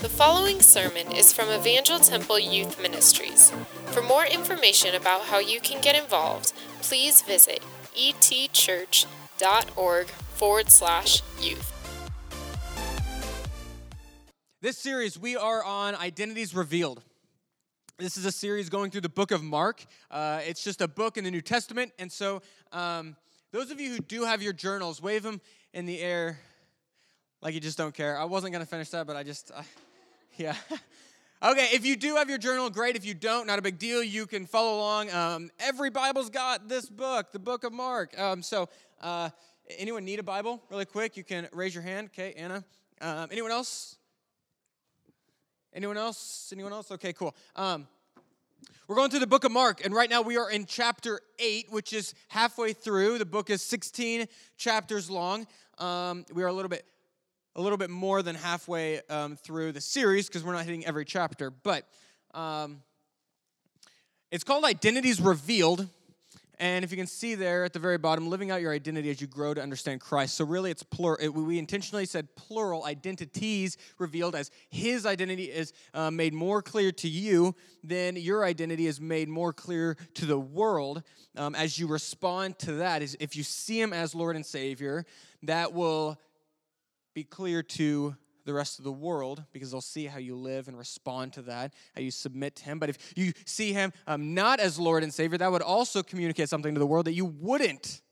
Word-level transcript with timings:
The 0.00 0.08
following 0.08 0.60
sermon 0.60 1.10
is 1.10 1.32
from 1.32 1.48
Evangel 1.48 1.98
Temple 1.98 2.38
Youth 2.38 2.80
Ministries. 2.80 3.50
For 3.86 4.00
more 4.00 4.24
information 4.24 4.94
about 4.94 5.22
how 5.22 5.40
you 5.40 5.58
can 5.58 5.80
get 5.80 6.00
involved, 6.00 6.52
please 6.82 7.20
visit 7.22 7.64
etchurch.org 7.96 9.06
forward 10.06 10.70
slash 10.70 11.22
youth. 11.40 11.72
This 14.60 14.78
series, 14.78 15.18
we 15.18 15.34
are 15.34 15.64
on 15.64 15.96
Identities 15.96 16.54
Revealed. 16.54 17.02
This 17.98 18.16
is 18.16 18.24
a 18.24 18.30
series 18.30 18.68
going 18.68 18.92
through 18.92 19.00
the 19.00 19.08
book 19.08 19.32
of 19.32 19.42
Mark. 19.42 19.84
Uh, 20.12 20.38
it's 20.46 20.62
just 20.62 20.80
a 20.80 20.86
book 20.86 21.16
in 21.16 21.24
the 21.24 21.30
New 21.32 21.42
Testament. 21.42 21.90
And 21.98 22.12
so, 22.12 22.40
um, 22.70 23.16
those 23.50 23.72
of 23.72 23.80
you 23.80 23.90
who 23.90 23.98
do 23.98 24.22
have 24.22 24.42
your 24.42 24.52
journals, 24.52 25.02
wave 25.02 25.24
them 25.24 25.40
in 25.74 25.86
the 25.86 25.98
air 25.98 26.38
like 27.42 27.54
you 27.54 27.60
just 27.60 27.78
don't 27.78 27.94
care. 27.94 28.16
I 28.16 28.26
wasn't 28.26 28.52
going 28.52 28.64
to 28.64 28.70
finish 28.70 28.90
that, 28.90 29.04
but 29.04 29.16
I 29.16 29.24
just. 29.24 29.50
Uh, 29.52 29.62
yeah. 30.38 30.54
okay, 31.42 31.68
if 31.72 31.84
you 31.84 31.96
do 31.96 32.16
have 32.16 32.28
your 32.28 32.38
journal, 32.38 32.70
great. 32.70 32.96
If 32.96 33.04
you 33.04 33.14
don't, 33.14 33.46
not 33.46 33.58
a 33.58 33.62
big 33.62 33.78
deal. 33.78 34.02
You 34.02 34.26
can 34.26 34.46
follow 34.46 34.78
along. 34.78 35.10
Um, 35.10 35.50
every 35.58 35.90
Bible's 35.90 36.30
got 36.30 36.68
this 36.68 36.88
book, 36.88 37.32
the 37.32 37.38
book 37.38 37.64
of 37.64 37.72
Mark. 37.72 38.18
Um, 38.18 38.42
so, 38.42 38.68
uh, 39.00 39.30
anyone 39.78 40.04
need 40.04 40.18
a 40.18 40.22
Bible 40.22 40.62
really 40.70 40.84
quick? 40.84 41.16
You 41.16 41.24
can 41.24 41.48
raise 41.52 41.74
your 41.74 41.82
hand. 41.82 42.10
Okay, 42.12 42.32
Anna. 42.36 42.64
Um, 43.00 43.28
anyone 43.30 43.50
else? 43.50 43.96
Anyone 45.74 45.96
else? 45.96 46.50
Anyone 46.52 46.72
else? 46.72 46.90
Okay, 46.92 47.12
cool. 47.12 47.34
Um, 47.56 47.86
we're 48.86 48.96
going 48.96 49.10
through 49.10 49.20
the 49.20 49.26
book 49.26 49.44
of 49.44 49.52
Mark, 49.52 49.84
and 49.84 49.94
right 49.94 50.08
now 50.08 50.22
we 50.22 50.38
are 50.38 50.50
in 50.50 50.64
chapter 50.64 51.20
8, 51.38 51.66
which 51.70 51.92
is 51.92 52.14
halfway 52.28 52.72
through. 52.72 53.18
The 53.18 53.26
book 53.26 53.50
is 53.50 53.60
16 53.60 54.26
chapters 54.56 55.10
long. 55.10 55.46
Um, 55.76 56.24
we 56.32 56.42
are 56.42 56.46
a 56.46 56.52
little 56.52 56.70
bit 56.70 56.86
a 57.58 57.60
little 57.60 57.76
bit 57.76 57.90
more 57.90 58.22
than 58.22 58.36
halfway 58.36 59.00
um, 59.10 59.34
through 59.34 59.72
the 59.72 59.80
series 59.80 60.28
because 60.28 60.44
we're 60.44 60.52
not 60.52 60.64
hitting 60.64 60.86
every 60.86 61.04
chapter, 61.04 61.50
but 61.50 61.88
um, 62.32 62.80
it's 64.30 64.44
called 64.44 64.64
Identities 64.64 65.20
Revealed. 65.20 65.88
And 66.60 66.84
if 66.84 66.92
you 66.92 66.96
can 66.96 67.08
see 67.08 67.34
there 67.34 67.64
at 67.64 67.72
the 67.72 67.80
very 67.80 67.98
bottom, 67.98 68.30
living 68.30 68.52
out 68.52 68.60
your 68.60 68.72
identity 68.72 69.10
as 69.10 69.20
you 69.20 69.26
grow 69.26 69.54
to 69.54 69.60
understand 69.60 70.00
Christ. 70.00 70.36
So, 70.36 70.44
really, 70.44 70.70
it's 70.70 70.84
plural. 70.84 71.18
It, 71.20 71.28
we 71.28 71.58
intentionally 71.58 72.06
said 72.06 72.28
plural 72.36 72.84
identities 72.84 73.76
revealed 73.98 74.36
as 74.36 74.52
His 74.70 75.04
identity 75.04 75.44
is 75.44 75.72
uh, 75.94 76.12
made 76.12 76.34
more 76.34 76.62
clear 76.62 76.92
to 76.92 77.08
you, 77.08 77.56
then 77.82 78.14
your 78.14 78.44
identity 78.44 78.86
is 78.86 79.00
made 79.00 79.28
more 79.28 79.52
clear 79.52 79.96
to 80.14 80.26
the 80.26 80.38
world 80.38 81.02
um, 81.36 81.56
as 81.56 81.76
you 81.76 81.88
respond 81.88 82.58
to 82.60 82.72
that. 82.74 83.02
Is 83.02 83.16
if 83.18 83.34
you 83.34 83.42
see 83.42 83.80
Him 83.80 83.92
as 83.92 84.14
Lord 84.14 84.36
and 84.36 84.46
Savior, 84.46 85.04
that 85.42 85.72
will 85.72 86.18
be 87.18 87.24
clear 87.24 87.64
to 87.64 88.14
the 88.44 88.54
rest 88.54 88.78
of 88.78 88.84
the 88.84 88.92
world 88.92 89.42
because 89.52 89.72
they'll 89.72 89.80
see 89.80 90.06
how 90.06 90.20
you 90.20 90.36
live 90.36 90.68
and 90.68 90.78
respond 90.78 91.32
to 91.32 91.42
that, 91.42 91.74
how 91.96 92.00
you 92.00 92.12
submit 92.12 92.54
to 92.54 92.64
Him. 92.64 92.78
But 92.78 92.90
if 92.90 93.12
you 93.16 93.32
see 93.44 93.72
Him 93.72 93.92
um, 94.06 94.34
not 94.34 94.60
as 94.60 94.78
Lord 94.78 95.02
and 95.02 95.12
Savior, 95.12 95.36
that 95.38 95.50
would 95.50 95.60
also 95.60 96.04
communicate 96.04 96.48
something 96.48 96.74
to 96.74 96.78
the 96.78 96.86
world 96.86 97.06
that 97.06 97.14
you 97.14 97.24
wouldn't 97.24 98.02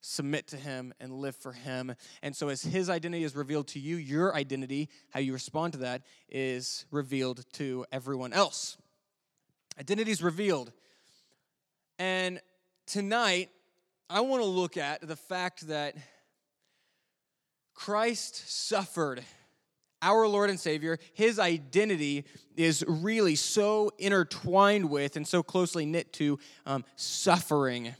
submit 0.00 0.46
to 0.46 0.56
Him 0.56 0.94
and 1.00 1.12
live 1.12 1.34
for 1.34 1.50
Him. 1.50 1.92
And 2.22 2.36
so, 2.36 2.50
as 2.50 2.62
His 2.62 2.88
identity 2.88 3.24
is 3.24 3.34
revealed 3.34 3.66
to 3.68 3.80
you, 3.80 3.96
your 3.96 4.32
identity, 4.32 4.88
how 5.08 5.18
you 5.18 5.32
respond 5.32 5.72
to 5.72 5.80
that, 5.80 6.02
is 6.28 6.86
revealed 6.92 7.44
to 7.54 7.84
everyone 7.90 8.32
else. 8.32 8.76
Identity 9.76 10.12
is 10.12 10.22
revealed. 10.22 10.70
And 11.98 12.40
tonight, 12.86 13.50
I 14.08 14.20
want 14.20 14.40
to 14.40 14.48
look 14.48 14.76
at 14.76 15.04
the 15.06 15.16
fact 15.16 15.66
that 15.66 15.96
Christ 17.80 18.46
suffered. 18.46 19.22
Our 20.02 20.28
Lord 20.28 20.50
and 20.50 20.60
Savior, 20.60 20.98
his 21.14 21.38
identity 21.38 22.26
is 22.54 22.84
really 22.86 23.36
so 23.36 23.90
intertwined 23.96 24.90
with 24.90 25.16
and 25.16 25.26
so 25.26 25.42
closely 25.42 25.86
knit 25.86 26.12
to 26.14 26.38
um, 26.66 26.84
suffering. 26.96 27.94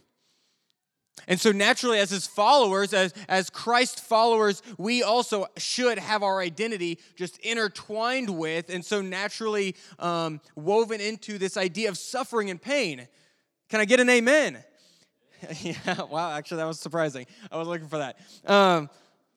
And 1.26 1.40
so, 1.40 1.50
naturally, 1.50 1.98
as 1.98 2.10
his 2.10 2.26
followers, 2.26 2.92
as, 2.92 3.14
as 3.26 3.48
Christ 3.48 4.00
followers, 4.00 4.62
we 4.76 5.02
also 5.02 5.46
should 5.56 5.98
have 5.98 6.22
our 6.22 6.40
identity 6.40 6.98
just 7.16 7.38
intertwined 7.38 8.28
with, 8.28 8.68
and 8.68 8.84
so 8.84 9.00
naturally 9.00 9.76
um, 9.98 10.42
woven 10.56 11.00
into 11.00 11.38
this 11.38 11.56
idea 11.56 11.88
of 11.88 11.96
suffering 11.96 12.50
and 12.50 12.60
pain. 12.60 13.08
Can 13.70 13.80
I 13.80 13.86
get 13.86 13.98
an 13.98 14.10
amen? 14.10 14.62
yeah, 15.62 16.02
wow, 16.02 16.32
actually, 16.32 16.58
that 16.58 16.66
was 16.66 16.78
surprising. 16.78 17.24
I 17.50 17.56
was 17.56 17.66
looking 17.66 17.88
for 17.88 17.98
that. 17.98 18.18
Um, 18.44 18.90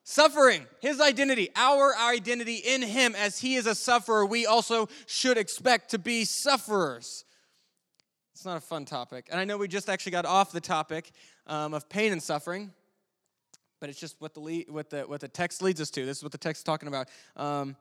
Suffering, 0.06 0.66
his 0.82 1.00
identity, 1.00 1.50
our 1.56 1.96
identity 1.98 2.56
in 2.56 2.82
him, 2.82 3.16
as 3.16 3.40
he 3.40 3.56
is 3.56 3.66
a 3.66 3.74
sufferer, 3.74 4.26
we 4.26 4.46
also 4.46 4.90
should 5.06 5.38
expect 5.38 5.92
to 5.92 6.00
be 6.00 6.26
sufferers. 6.26 7.24
It's 8.34 8.44
not 8.44 8.58
a 8.58 8.62
fun 8.62 8.84
topic. 8.84 9.28
And 9.32 9.40
I 9.40 9.46
know 9.46 9.58
we 9.58 9.70
just 9.70 9.90
actually 9.90 10.12
got 10.12 10.26
off 10.26 10.52
the 10.52 10.60
topic 10.60 11.12
um, 11.48 11.74
of 11.74 11.88
pain 11.88 12.12
and 12.12 12.22
suffering, 12.22 12.74
but 13.80 13.90
it's 13.90 14.00
just 14.00 14.20
what 14.20 14.34
the, 14.34 14.42
lead, 14.42 14.70
what, 14.70 14.90
the, 14.90 15.04
what 15.04 15.22
the 15.22 15.30
text 15.30 15.62
leads 15.62 15.80
us 15.80 15.90
to. 15.92 16.06
This 16.06 16.18
is 16.18 16.24
what 16.24 16.34
the 16.34 16.38
text 16.38 16.60
is 16.60 16.64
talking 16.64 16.90
about. 16.90 17.08
Um, 17.38 17.78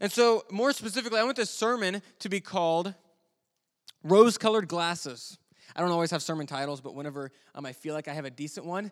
and 0.00 0.10
so, 0.10 0.44
more 0.50 0.72
specifically, 0.72 1.20
I 1.20 1.24
want 1.24 1.36
this 1.36 1.50
sermon 1.50 2.02
to 2.18 2.28
be 2.28 2.40
called 2.40 2.92
Rose 4.02 4.36
Colored 4.36 4.66
Glasses. 4.66 5.38
I 5.76 5.80
don't 5.80 5.90
always 5.90 6.10
have 6.10 6.22
sermon 6.22 6.46
titles, 6.46 6.80
but 6.80 6.94
whenever 6.94 7.30
um, 7.54 7.64
I 7.64 7.72
feel 7.72 7.94
like 7.94 8.08
I 8.08 8.14
have 8.14 8.24
a 8.24 8.30
decent 8.30 8.66
one, 8.66 8.90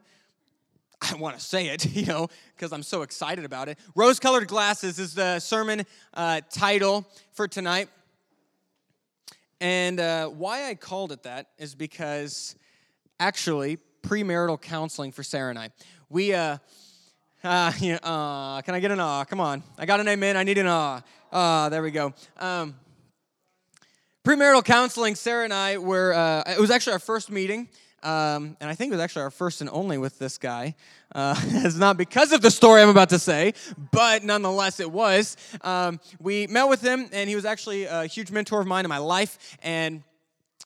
I 1.12 1.16
want 1.16 1.38
to 1.38 1.44
say 1.44 1.68
it, 1.68 1.84
you 1.94 2.06
know, 2.06 2.28
because 2.56 2.72
I'm 2.72 2.82
so 2.82 3.02
excited 3.02 3.44
about 3.44 3.68
it. 3.68 3.78
Rose 3.94 4.18
colored 4.18 4.48
glasses 4.48 4.98
is 4.98 5.14
the 5.14 5.38
sermon 5.38 5.84
uh, 6.14 6.40
title 6.50 7.06
for 7.32 7.46
tonight. 7.46 7.88
And 9.60 10.00
uh, 10.00 10.28
why 10.28 10.68
I 10.68 10.74
called 10.74 11.12
it 11.12 11.24
that 11.24 11.48
is 11.58 11.74
because 11.74 12.56
actually, 13.20 13.78
premarital 14.02 14.60
counseling 14.60 15.12
for 15.12 15.22
Sarah 15.22 15.50
and 15.50 15.58
I. 15.58 15.70
We, 16.08 16.34
uh, 16.34 16.58
uh, 17.44 17.72
uh, 18.02 18.62
can 18.62 18.74
I 18.74 18.80
get 18.80 18.90
an 18.90 19.00
ah? 19.00 19.24
Come 19.24 19.40
on. 19.40 19.62
I 19.78 19.86
got 19.86 20.00
an 20.00 20.08
amen. 20.08 20.36
I 20.36 20.42
need 20.42 20.58
an 20.58 20.66
ah. 20.66 21.02
Ah, 21.32 21.68
there 21.68 21.82
we 21.82 21.90
go. 21.90 22.12
Um, 22.38 22.74
premarital 24.24 24.64
counseling, 24.64 25.14
Sarah 25.14 25.44
and 25.44 25.52
I 25.52 25.78
were, 25.78 26.14
uh, 26.14 26.44
it 26.46 26.60
was 26.60 26.70
actually 26.70 26.94
our 26.94 26.98
first 26.98 27.30
meeting. 27.30 27.68
Um, 28.04 28.56
and 28.60 28.68
I 28.68 28.74
think 28.74 28.92
it 28.92 28.94
was 28.94 29.02
actually 29.02 29.22
our 29.22 29.30
first 29.30 29.62
and 29.62 29.70
only 29.70 29.96
with 29.96 30.18
this 30.18 30.36
guy. 30.36 30.74
Uh, 31.14 31.34
it's 31.44 31.76
not 31.76 31.96
because 31.96 32.32
of 32.32 32.42
the 32.42 32.50
story 32.50 32.82
I'm 32.82 32.90
about 32.90 33.08
to 33.08 33.18
say, 33.18 33.54
but 33.90 34.22
nonetheless, 34.22 34.78
it 34.78 34.90
was. 34.90 35.36
Um, 35.62 35.98
we 36.20 36.46
met 36.46 36.68
with 36.68 36.82
him, 36.82 37.08
and 37.12 37.28
he 37.28 37.34
was 37.34 37.46
actually 37.46 37.84
a 37.84 38.06
huge 38.06 38.30
mentor 38.30 38.60
of 38.60 38.66
mine 38.66 38.84
in 38.84 38.90
my 38.90 38.98
life. 38.98 39.56
And 39.62 40.02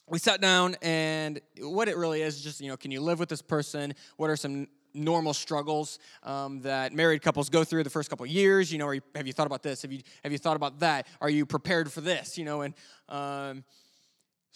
we 0.09 0.19
sat 0.19 0.41
down, 0.41 0.77
and 0.83 1.41
what 1.61 1.89
it 1.89 1.97
really 1.97 2.23
is, 2.23 2.43
just 2.43 2.61
you 2.61 2.69
know, 2.69 2.77
can 2.77 2.91
you 2.91 3.01
live 3.01 3.21
with 3.21 3.29
this 3.29 3.43
person? 3.43 3.95
What 4.17 4.31
are 4.31 4.37
some 4.37 4.67
normal 4.95 5.35
struggles 5.35 5.99
um, 6.25 6.61
that 6.63 6.93
married 6.93 7.23
couples 7.23 7.49
go 7.49 7.63
through 7.63 7.85
the 7.85 7.91
first 7.91 8.11
couple 8.11 8.27
years? 8.27 8.73
You 8.73 8.79
know, 8.79 8.91
you, 8.91 9.01
have 9.15 9.27
you 9.29 9.33
thought 9.33 9.47
about 9.47 9.63
this? 9.63 9.83
Have 9.83 9.93
you 9.93 10.01
have 10.25 10.33
you 10.33 10.39
thought 10.39 10.57
about 10.57 10.81
that? 10.81 11.07
Are 11.21 11.31
you 11.31 11.47
prepared 11.47 11.93
for 11.93 12.01
this? 12.01 12.37
You 12.37 12.45
know, 12.45 12.63
and 12.63 12.75
um, 13.09 13.65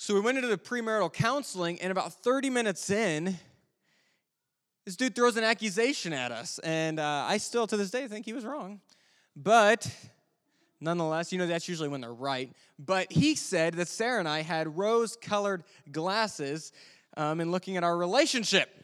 so 0.03 0.15
we 0.15 0.21
went 0.21 0.37
into 0.37 0.49
the 0.49 0.59
premarital 0.59 1.13
counseling, 1.13 1.81
and 1.81 1.93
about 1.93 2.13
30 2.13 2.51
minutes 2.51 2.91
in, 2.91 3.39
this 4.85 4.97
dude 4.97 5.15
throws 5.15 5.37
an 5.37 5.45
accusation 5.45 6.13
at 6.13 6.33
us. 6.33 6.59
And 6.65 6.99
uh, 6.99 7.25
I 7.29 7.39
still, 7.39 7.69
to 7.69 7.77
this 7.77 7.93
day, 7.93 8.09
think 8.09 8.27
he 8.27 8.33
was 8.33 8.45
wrong. 8.45 8.81
But 9.37 9.89
nonetheless, 10.81 11.31
you 11.31 11.39
know, 11.39 11.47
that's 11.47 11.69
usually 11.69 11.89
when 11.89 12.01
they're 12.01 12.12
right. 12.12 12.51
But 12.81 13.12
he 13.12 13.37
said 13.37 13.75
that 13.75 13.87
Sarah 13.87 14.19
and 14.19 14.29
I 14.29 14.43
had 14.43 14.77
rose 14.77 15.15
colored 15.15 15.62
glasses 15.93 16.73
um, 17.17 17.41
in 17.41 17.53
looking 17.53 17.77
at 17.77 17.85
our 17.85 17.97
relationship 17.97 18.81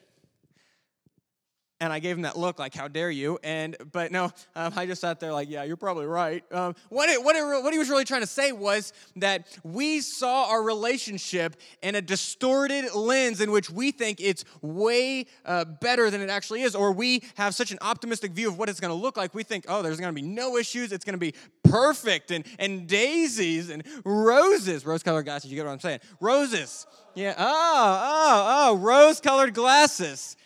and 1.81 1.93
I 1.93 2.01
gave 2.01 2.17
him 2.17 2.23
that 2.23 2.37
look 2.37 2.59
like, 2.59 2.75
"How 2.75 2.89
dare 2.89 3.11
you?" 3.11 3.39
And 3.43 3.77
but 3.93 4.11
no, 4.11 4.33
um, 4.57 4.73
I 4.77 4.87
just 4.87 5.01
sat 5.01 5.21
there 5.21 5.33
like, 5.33 5.49
"Yeah, 5.49 5.63
you're 5.63 5.77
probably 5.77 6.07
right." 6.07 6.45
Um, 6.53 6.75
what 6.89 7.09
it, 7.09 7.23
what 7.23 7.37
it, 7.37 7.45
what 7.45 7.73
he 7.73 7.79
was 7.79 7.89
really 7.89 8.05
trying 8.05 8.23
to 8.23 8.27
say 8.27 8.53
was 8.53 8.93
that 9.17 9.47
we 9.63 10.01
saw 10.01 10.51
our 10.51 10.63
relationship 10.63 11.57
in 11.83 11.95
a 11.95 12.01
distorted 12.01 12.95
lens 12.95 13.41
in 13.41 13.51
which 13.51 13.71
we 13.71 13.93
think 13.93 14.21
it's 14.21 14.45
way 14.61 15.27
uh, 15.45 15.65
better 15.65 16.11
than 16.11 16.21
it 16.21 16.31
actually 16.31 16.63
is, 16.63 16.75
or 16.75 16.93
we 16.93 17.23
have 17.37 17.55
such 17.55 17.71
an 17.71 17.79
optimistic 17.81 18.33
view 18.33 18.49
of 18.49 18.59
what 18.59 18.69
it's 18.69 18.81
going 18.81 18.91
to 18.91 19.01
look 19.01 19.17
like. 19.17 19.35
We 19.35 19.45
think, 19.45 19.67
"Oh, 19.69 19.83
there's 19.83 20.01
going 20.01 20.15
to 20.15 20.21
be 20.21 20.27
no 20.27 20.57
issues. 20.57 20.91
It's 20.93 21.05
going 21.05 21.15
to 21.15 21.19
be 21.19 21.35
perfect 21.63 22.31
and 22.31 22.45
and 22.59 22.89
daisies 22.89 23.71
and 23.71 23.85
roses, 24.05 24.85
rose-colored 24.85 25.25
glasses." 25.25 25.51
You 25.51 25.57
get 25.57 25.67
what 25.67 25.73
I'm 25.73 25.81
saying? 25.81 26.01
Roses. 26.21 26.87
Yeah. 27.15 27.35
Oh, 27.39 27.45
oh, 27.47 28.47
oh, 28.73 28.77
rose-colored 28.77 29.55
glasses. 29.55 30.37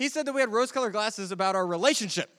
He 0.00 0.08
said 0.08 0.24
that 0.24 0.32
we 0.32 0.40
had 0.40 0.50
rose 0.50 0.72
colored 0.72 0.92
glasses 0.92 1.30
about 1.30 1.54
our 1.54 1.66
relationship. 1.66 2.30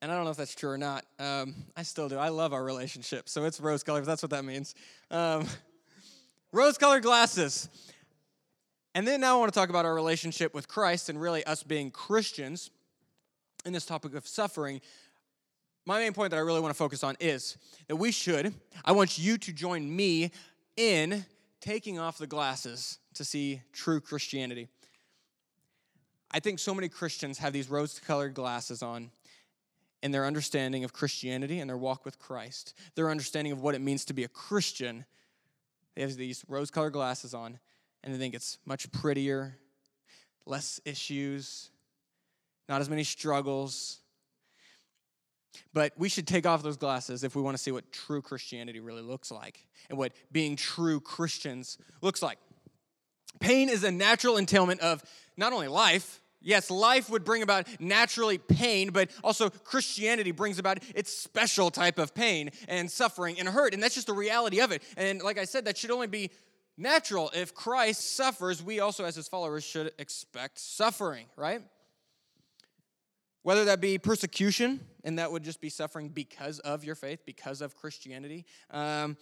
And 0.00 0.12
I 0.12 0.14
don't 0.14 0.22
know 0.22 0.30
if 0.30 0.36
that's 0.36 0.54
true 0.54 0.70
or 0.70 0.78
not. 0.78 1.04
Um, 1.18 1.56
I 1.76 1.82
still 1.82 2.08
do. 2.08 2.16
I 2.16 2.28
love 2.28 2.52
our 2.52 2.62
relationship. 2.62 3.28
So 3.28 3.44
it's 3.44 3.58
rose 3.58 3.82
colored, 3.82 4.04
that's 4.04 4.22
what 4.22 4.30
that 4.30 4.44
means. 4.44 4.76
Um, 5.10 5.44
rose 6.52 6.78
colored 6.78 7.02
glasses. 7.02 7.68
And 8.94 9.08
then 9.08 9.20
now 9.20 9.34
I 9.34 9.40
want 9.40 9.52
to 9.52 9.58
talk 9.58 9.70
about 9.70 9.86
our 9.86 9.94
relationship 9.94 10.54
with 10.54 10.68
Christ 10.68 11.08
and 11.08 11.20
really 11.20 11.42
us 11.46 11.64
being 11.64 11.90
Christians 11.90 12.70
in 13.66 13.72
this 13.72 13.84
topic 13.84 14.14
of 14.14 14.24
suffering. 14.24 14.80
my 15.84 15.98
main 15.98 16.12
point 16.12 16.30
that 16.30 16.36
I 16.36 16.42
really 16.42 16.60
want 16.60 16.70
to 16.72 16.78
focus 16.78 17.02
on 17.02 17.16
is 17.18 17.56
that 17.88 17.96
we 17.96 18.12
should, 18.12 18.54
I 18.84 18.92
want 18.92 19.18
you 19.18 19.36
to 19.36 19.52
join 19.52 19.96
me 19.96 20.30
in 20.76 21.26
taking 21.60 21.98
off 21.98 22.18
the 22.18 22.28
glasses 22.28 23.00
to 23.14 23.24
see 23.24 23.62
true 23.72 24.00
Christianity. 24.00 24.68
I 26.30 26.40
think 26.40 26.58
so 26.58 26.74
many 26.74 26.88
Christians 26.88 27.38
have 27.38 27.52
these 27.52 27.70
rose 27.70 28.00
colored 28.00 28.34
glasses 28.34 28.82
on 28.82 29.10
in 30.02 30.12
their 30.12 30.26
understanding 30.26 30.84
of 30.84 30.92
Christianity 30.92 31.58
and 31.58 31.68
their 31.68 31.76
walk 31.76 32.04
with 32.04 32.18
Christ, 32.18 32.74
their 32.94 33.10
understanding 33.10 33.52
of 33.52 33.60
what 33.60 33.74
it 33.74 33.80
means 33.80 34.04
to 34.06 34.12
be 34.12 34.24
a 34.24 34.28
Christian. 34.28 35.04
They 35.94 36.02
have 36.02 36.16
these 36.16 36.44
rose 36.48 36.70
colored 36.70 36.92
glasses 36.92 37.34
on 37.34 37.58
and 38.04 38.14
they 38.14 38.18
think 38.18 38.34
it's 38.34 38.58
much 38.64 38.90
prettier, 38.92 39.56
less 40.46 40.80
issues, 40.84 41.70
not 42.68 42.80
as 42.80 42.88
many 42.88 43.04
struggles. 43.04 43.98
But 45.72 45.92
we 45.96 46.08
should 46.08 46.26
take 46.26 46.46
off 46.46 46.62
those 46.62 46.76
glasses 46.76 47.24
if 47.24 47.34
we 47.34 47.42
want 47.42 47.56
to 47.56 47.62
see 47.62 47.72
what 47.72 47.90
true 47.90 48.22
Christianity 48.22 48.80
really 48.80 49.02
looks 49.02 49.30
like 49.30 49.66
and 49.88 49.98
what 49.98 50.12
being 50.30 50.56
true 50.56 51.00
Christians 51.00 51.78
looks 52.00 52.22
like. 52.22 52.38
Pain 53.40 53.68
is 53.68 53.82
a 53.84 53.90
natural 53.90 54.36
entailment 54.36 54.80
of 54.80 55.02
not 55.38 55.52
only 55.52 55.68
life, 55.68 56.20
Yes, 56.40 56.70
life 56.70 57.10
would 57.10 57.24
bring 57.24 57.42
about 57.42 57.66
naturally 57.80 58.38
pain, 58.38 58.90
but 58.90 59.10
also 59.24 59.50
Christianity 59.50 60.30
brings 60.30 60.58
about 60.58 60.78
its 60.94 61.12
special 61.12 61.70
type 61.70 61.98
of 61.98 62.14
pain 62.14 62.50
and 62.68 62.90
suffering 62.90 63.40
and 63.40 63.48
hurt. 63.48 63.74
And 63.74 63.82
that's 63.82 63.96
just 63.96 64.06
the 64.06 64.12
reality 64.12 64.60
of 64.60 64.70
it. 64.70 64.82
And 64.96 65.20
like 65.20 65.36
I 65.36 65.44
said, 65.44 65.64
that 65.64 65.76
should 65.76 65.90
only 65.90 66.06
be 66.06 66.30
natural. 66.76 67.30
If 67.34 67.54
Christ 67.54 68.14
suffers, 68.14 68.62
we 68.62 68.78
also, 68.78 69.04
as 69.04 69.16
his 69.16 69.26
followers, 69.26 69.64
should 69.64 69.92
expect 69.98 70.60
suffering, 70.60 71.26
right? 71.36 71.60
Whether 73.42 73.64
that 73.64 73.80
be 73.80 73.98
persecution, 73.98 74.80
and 75.02 75.18
that 75.18 75.32
would 75.32 75.42
just 75.42 75.60
be 75.60 75.70
suffering 75.70 76.08
because 76.08 76.60
of 76.60 76.84
your 76.84 76.94
faith, 76.94 77.20
because 77.26 77.60
of 77.62 77.74
Christianity. 77.74 78.44
Um, 78.70 79.16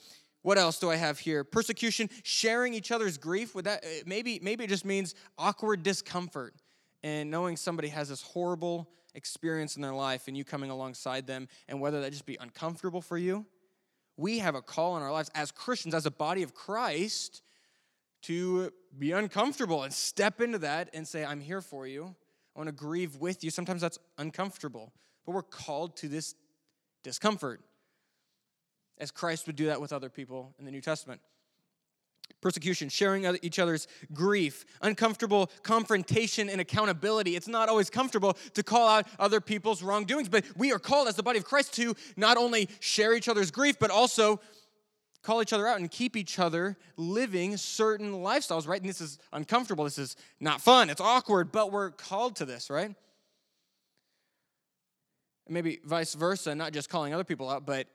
what 0.46 0.58
else 0.58 0.78
do 0.78 0.88
I 0.88 0.94
have 0.94 1.18
here? 1.18 1.42
Persecution, 1.42 2.08
sharing 2.22 2.72
each 2.72 2.92
other's 2.92 3.18
grief. 3.18 3.52
With 3.52 3.64
that 3.64 3.84
uh, 3.84 3.88
maybe 4.06 4.38
maybe 4.40 4.62
it 4.62 4.68
just 4.68 4.84
means 4.84 5.16
awkward 5.36 5.82
discomfort 5.82 6.54
and 7.02 7.32
knowing 7.32 7.56
somebody 7.56 7.88
has 7.88 8.10
this 8.10 8.22
horrible 8.22 8.88
experience 9.16 9.74
in 9.74 9.82
their 9.82 9.92
life 9.92 10.28
and 10.28 10.36
you 10.36 10.44
coming 10.44 10.70
alongside 10.70 11.26
them 11.26 11.48
and 11.66 11.80
whether 11.80 12.00
that 12.00 12.12
just 12.12 12.26
be 12.26 12.36
uncomfortable 12.40 13.00
for 13.00 13.18
you. 13.18 13.44
We 14.16 14.38
have 14.38 14.54
a 14.54 14.62
call 14.62 14.96
in 14.96 15.02
our 15.02 15.10
lives 15.10 15.32
as 15.34 15.50
Christians, 15.50 15.94
as 15.94 16.06
a 16.06 16.12
body 16.12 16.44
of 16.44 16.54
Christ, 16.54 17.42
to 18.22 18.70
be 18.96 19.10
uncomfortable 19.10 19.82
and 19.82 19.92
step 19.92 20.40
into 20.40 20.58
that 20.58 20.90
and 20.94 21.08
say, 21.08 21.24
I'm 21.24 21.40
here 21.40 21.60
for 21.60 21.88
you. 21.88 22.14
I 22.54 22.60
want 22.60 22.68
to 22.68 22.72
grieve 22.72 23.16
with 23.16 23.42
you. 23.42 23.50
Sometimes 23.50 23.80
that's 23.80 23.98
uncomfortable, 24.16 24.92
but 25.24 25.32
we're 25.32 25.42
called 25.42 25.96
to 25.96 26.08
this 26.08 26.36
discomfort 27.02 27.62
as 28.98 29.10
Christ 29.10 29.46
would 29.46 29.56
do 29.56 29.66
that 29.66 29.80
with 29.80 29.92
other 29.92 30.08
people 30.08 30.54
in 30.58 30.64
the 30.64 30.70
New 30.70 30.80
Testament. 30.80 31.20
Persecution, 32.40 32.88
sharing 32.88 33.24
each 33.42 33.58
other's 33.58 33.86
grief, 34.12 34.64
uncomfortable 34.82 35.50
confrontation 35.62 36.48
and 36.48 36.60
accountability. 36.60 37.36
It's 37.36 37.48
not 37.48 37.68
always 37.68 37.88
comfortable 37.88 38.36
to 38.54 38.62
call 38.62 38.88
out 38.88 39.06
other 39.18 39.40
people's 39.40 39.82
wrongdoings, 39.82 40.28
but 40.28 40.44
we 40.56 40.72
are 40.72 40.78
called 40.78 41.08
as 41.08 41.14
the 41.14 41.22
body 41.22 41.38
of 41.38 41.44
Christ 41.44 41.74
to 41.74 41.94
not 42.16 42.36
only 42.36 42.68
share 42.80 43.14
each 43.14 43.28
other's 43.28 43.50
grief, 43.50 43.78
but 43.78 43.90
also 43.90 44.40
call 45.22 45.42
each 45.42 45.52
other 45.52 45.66
out 45.66 45.80
and 45.80 45.90
keep 45.90 46.16
each 46.16 46.38
other 46.38 46.76
living 46.96 47.56
certain 47.56 48.12
lifestyles, 48.12 48.68
right? 48.68 48.80
And 48.80 48.88
this 48.88 49.00
is 49.00 49.18
uncomfortable. 49.32 49.84
This 49.84 49.98
is 49.98 50.16
not 50.38 50.60
fun. 50.60 50.88
It's 50.90 51.00
awkward, 51.00 51.50
but 51.50 51.72
we're 51.72 51.90
called 51.90 52.36
to 52.36 52.44
this, 52.44 52.70
right? 52.70 52.94
Maybe 55.48 55.80
vice 55.84 56.14
versa, 56.14 56.54
not 56.54 56.72
just 56.72 56.88
calling 56.88 57.14
other 57.14 57.24
people 57.24 57.48
out, 57.48 57.66
but 57.66 57.88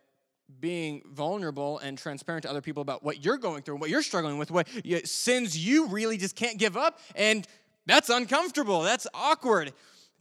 being 0.60 1.02
vulnerable 1.06 1.80
and 1.80 1.98
transparent 1.98 2.44
to 2.44 2.50
other 2.50 2.62
people 2.62 2.82
about 2.82 3.04
what 3.04 3.24
you're 3.24 3.38
going 3.38 3.64
through, 3.64 3.78
what 3.78 3.90
you're 3.90 4.02
struggling 4.02 4.38
with, 4.38 4.52
what 4.52 4.68
sins 5.06 5.58
you 5.58 5.88
really 5.88 6.18
just 6.18 6.36
can't 6.36 6.58
give 6.58 6.78
up. 6.78 7.00
And 7.16 7.48
that's 7.86 8.10
uncomfortable, 8.10 8.82
that's 8.82 9.08
awkward. 9.14 9.74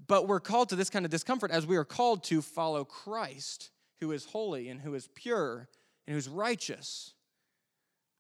But 0.06 0.26
we're 0.26 0.40
called 0.40 0.70
to 0.70 0.76
this 0.76 0.90
kind 0.90 1.04
of 1.04 1.10
discomfort 1.10 1.50
as 1.50 1.66
we 1.66 1.76
are 1.76 1.84
called 1.84 2.24
to 2.24 2.40
follow 2.40 2.84
Christ, 2.84 3.70
who 4.00 4.12
is 4.12 4.24
holy 4.24 4.68
and 4.68 4.80
who 4.80 4.94
is 4.94 5.08
pure 5.14 5.68
and 6.06 6.14
who's 6.14 6.28
righteous. 6.28 7.12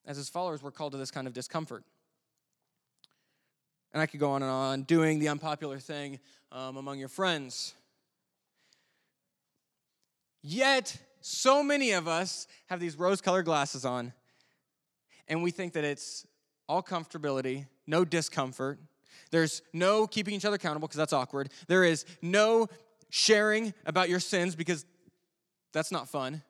As 0.06 0.16
his 0.16 0.28
followers, 0.28 0.62
we're 0.62 0.70
called 0.70 0.92
to 0.92 0.98
this 0.98 1.10
kind 1.10 1.26
of 1.26 1.32
discomfort. 1.32 1.84
And 3.92 4.00
I 4.00 4.06
could 4.06 4.20
go 4.20 4.30
on 4.32 4.42
and 4.42 4.50
on 4.50 4.82
doing 4.82 5.18
the 5.18 5.28
unpopular 5.28 5.78
thing 5.78 6.20
um, 6.52 6.76
among 6.76 6.98
your 6.98 7.08
friends. 7.08 7.74
Yet, 10.42 10.96
so 11.20 11.62
many 11.62 11.92
of 11.92 12.08
us 12.08 12.46
have 12.66 12.80
these 12.80 12.96
rose 12.96 13.20
colored 13.20 13.44
glasses 13.44 13.84
on, 13.84 14.12
and 15.28 15.42
we 15.42 15.50
think 15.50 15.74
that 15.74 15.84
it's 15.84 16.26
all 16.68 16.82
comfortability, 16.82 17.66
no 17.86 18.04
discomfort. 18.04 18.78
There's 19.30 19.62
no 19.72 20.06
keeping 20.06 20.34
each 20.34 20.44
other 20.44 20.56
accountable 20.56 20.88
because 20.88 20.98
that's 20.98 21.12
awkward. 21.12 21.50
There 21.68 21.84
is 21.84 22.04
no 22.22 22.68
sharing 23.10 23.74
about 23.86 24.08
your 24.08 24.20
sins 24.20 24.54
because 24.54 24.84
that's 25.72 25.92
not 25.92 26.08
fun. 26.08 26.42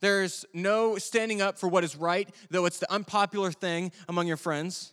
There's 0.00 0.44
no 0.52 0.98
standing 0.98 1.40
up 1.40 1.58
for 1.58 1.68
what 1.68 1.82
is 1.82 1.96
right, 1.96 2.28
though 2.50 2.66
it's 2.66 2.78
the 2.78 2.92
unpopular 2.92 3.52
thing 3.52 3.90
among 4.08 4.26
your 4.26 4.36
friends. 4.36 4.92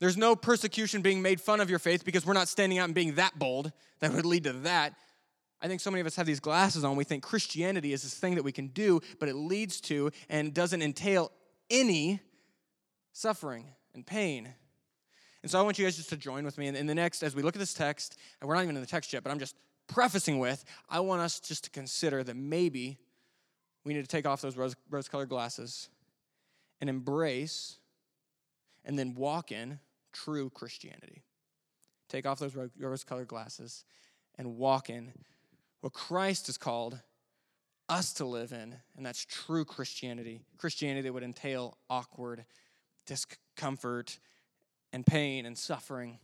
There's 0.00 0.16
no 0.16 0.34
persecution 0.34 1.02
being 1.02 1.22
made 1.22 1.40
fun 1.40 1.60
of 1.60 1.70
your 1.70 1.78
faith 1.78 2.04
because 2.04 2.24
we're 2.26 2.32
not 2.32 2.48
standing 2.48 2.78
out 2.78 2.86
and 2.86 2.94
being 2.94 3.16
that 3.16 3.38
bold. 3.38 3.72
That 4.00 4.12
would 4.12 4.26
lead 4.26 4.44
to 4.44 4.52
that. 4.52 4.94
I 5.62 5.68
think 5.68 5.80
so 5.80 5.90
many 5.90 6.00
of 6.00 6.06
us 6.08 6.16
have 6.16 6.26
these 6.26 6.40
glasses 6.40 6.82
on. 6.82 6.96
We 6.96 7.04
think 7.04 7.22
Christianity 7.22 7.92
is 7.92 8.02
this 8.02 8.14
thing 8.14 8.34
that 8.34 8.42
we 8.42 8.50
can 8.50 8.66
do, 8.68 9.00
but 9.20 9.28
it 9.28 9.34
leads 9.34 9.80
to 9.82 10.10
and 10.28 10.52
doesn't 10.52 10.82
entail 10.82 11.30
any 11.70 12.20
suffering 13.12 13.68
and 13.94 14.04
pain. 14.04 14.52
And 15.42 15.50
so 15.50 15.58
I 15.58 15.62
want 15.62 15.78
you 15.78 15.84
guys 15.84 15.96
just 15.96 16.08
to 16.10 16.16
join 16.16 16.44
with 16.44 16.58
me 16.58 16.66
in, 16.66 16.86
the 16.86 16.94
next, 16.94 17.22
as 17.22 17.36
we 17.36 17.42
look 17.42 17.54
at 17.54 17.60
this 17.60 17.74
text, 17.74 18.16
and 18.40 18.48
we're 18.48 18.54
not 18.54 18.64
even 18.64 18.74
in 18.74 18.82
the 18.82 18.88
text 18.88 19.12
yet, 19.12 19.22
but 19.22 19.30
I'm 19.30 19.38
just 19.38 19.54
prefacing 19.86 20.38
with, 20.38 20.64
I 20.88 21.00
want 21.00 21.22
us 21.22 21.38
just 21.38 21.64
to 21.64 21.70
consider 21.70 22.24
that 22.24 22.36
maybe 22.36 22.98
we 23.84 23.94
need 23.94 24.02
to 24.02 24.08
take 24.08 24.26
off 24.26 24.40
those 24.40 24.56
rose 24.56 25.08
colored 25.08 25.28
glasses 25.28 25.90
and 26.80 26.90
embrace 26.90 27.78
and 28.84 28.98
then 28.98 29.14
walk 29.14 29.52
in 29.52 29.78
true 30.12 30.50
Christianity. 30.50 31.22
Take 32.08 32.26
off 32.26 32.38
those 32.38 32.56
rose 32.78 33.04
colored 33.04 33.28
glasses 33.28 33.84
and 34.38 34.56
walk 34.56 34.90
in 34.90 35.12
what 35.82 35.92
Christ 35.92 36.46
has 36.46 36.56
called 36.56 37.00
us 37.88 38.14
to 38.14 38.24
live 38.24 38.52
in, 38.52 38.76
and 38.96 39.04
that's 39.04 39.24
true 39.26 39.64
Christianity. 39.64 40.40
Christianity 40.56 41.02
that 41.02 41.12
would 41.12 41.22
entail 41.22 41.76
awkward 41.90 42.44
discomfort 43.04 44.18
and 44.92 45.04
pain 45.04 45.44
and 45.44 45.58
suffering. 45.58 46.18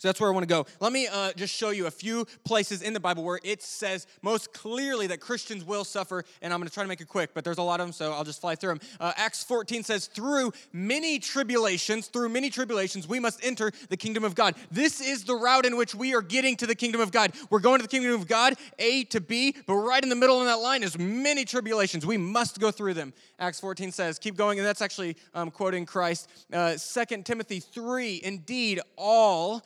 So 0.00 0.08
that's 0.08 0.18
where 0.18 0.30
I 0.30 0.32
want 0.32 0.44
to 0.44 0.48
go. 0.48 0.64
Let 0.80 0.92
me 0.92 1.08
uh, 1.08 1.32
just 1.34 1.54
show 1.54 1.68
you 1.70 1.86
a 1.86 1.90
few 1.90 2.26
places 2.42 2.80
in 2.80 2.94
the 2.94 3.00
Bible 3.00 3.22
where 3.22 3.38
it 3.44 3.62
says 3.62 4.06
most 4.22 4.54
clearly 4.54 5.06
that 5.08 5.20
Christians 5.20 5.62
will 5.62 5.84
suffer, 5.84 6.24
and 6.40 6.54
I'm 6.54 6.58
going 6.58 6.68
to 6.68 6.72
try 6.72 6.82
to 6.82 6.88
make 6.88 7.02
it 7.02 7.08
quick, 7.08 7.34
but 7.34 7.44
there's 7.44 7.58
a 7.58 7.62
lot 7.62 7.80
of 7.80 7.86
them, 7.86 7.92
so 7.92 8.10
I'll 8.12 8.24
just 8.24 8.40
fly 8.40 8.54
through 8.54 8.70
them. 8.70 8.80
Uh, 8.98 9.12
Acts 9.16 9.44
14 9.44 9.82
says, 9.82 10.06
Through 10.06 10.54
many 10.72 11.18
tribulations, 11.18 12.06
through 12.06 12.30
many 12.30 12.48
tribulations, 12.48 13.06
we 13.06 13.20
must 13.20 13.44
enter 13.44 13.72
the 13.90 13.96
kingdom 13.98 14.24
of 14.24 14.34
God. 14.34 14.54
This 14.70 15.02
is 15.02 15.24
the 15.24 15.34
route 15.34 15.66
in 15.66 15.76
which 15.76 15.94
we 15.94 16.14
are 16.14 16.22
getting 16.22 16.56
to 16.56 16.66
the 16.66 16.74
kingdom 16.74 17.02
of 17.02 17.12
God. 17.12 17.32
We're 17.50 17.60
going 17.60 17.80
to 17.80 17.82
the 17.82 17.88
kingdom 17.88 18.14
of 18.14 18.26
God, 18.26 18.54
A 18.78 19.04
to 19.04 19.20
B, 19.20 19.54
but 19.66 19.74
right 19.74 20.02
in 20.02 20.08
the 20.08 20.16
middle 20.16 20.40
of 20.40 20.46
that 20.46 20.60
line 20.60 20.82
is 20.82 20.98
many 20.98 21.44
tribulations. 21.44 22.06
We 22.06 22.16
must 22.16 22.58
go 22.58 22.70
through 22.70 22.94
them. 22.94 23.12
Acts 23.38 23.60
14 23.60 23.92
says, 23.92 24.18
Keep 24.18 24.36
going, 24.36 24.58
and 24.58 24.66
that's 24.66 24.80
actually 24.80 25.18
um, 25.34 25.50
quoting 25.50 25.84
Christ. 25.84 26.30
Uh, 26.50 26.76
2 26.76 27.22
Timothy 27.22 27.60
3, 27.60 28.22
Indeed, 28.24 28.80
all 28.96 29.62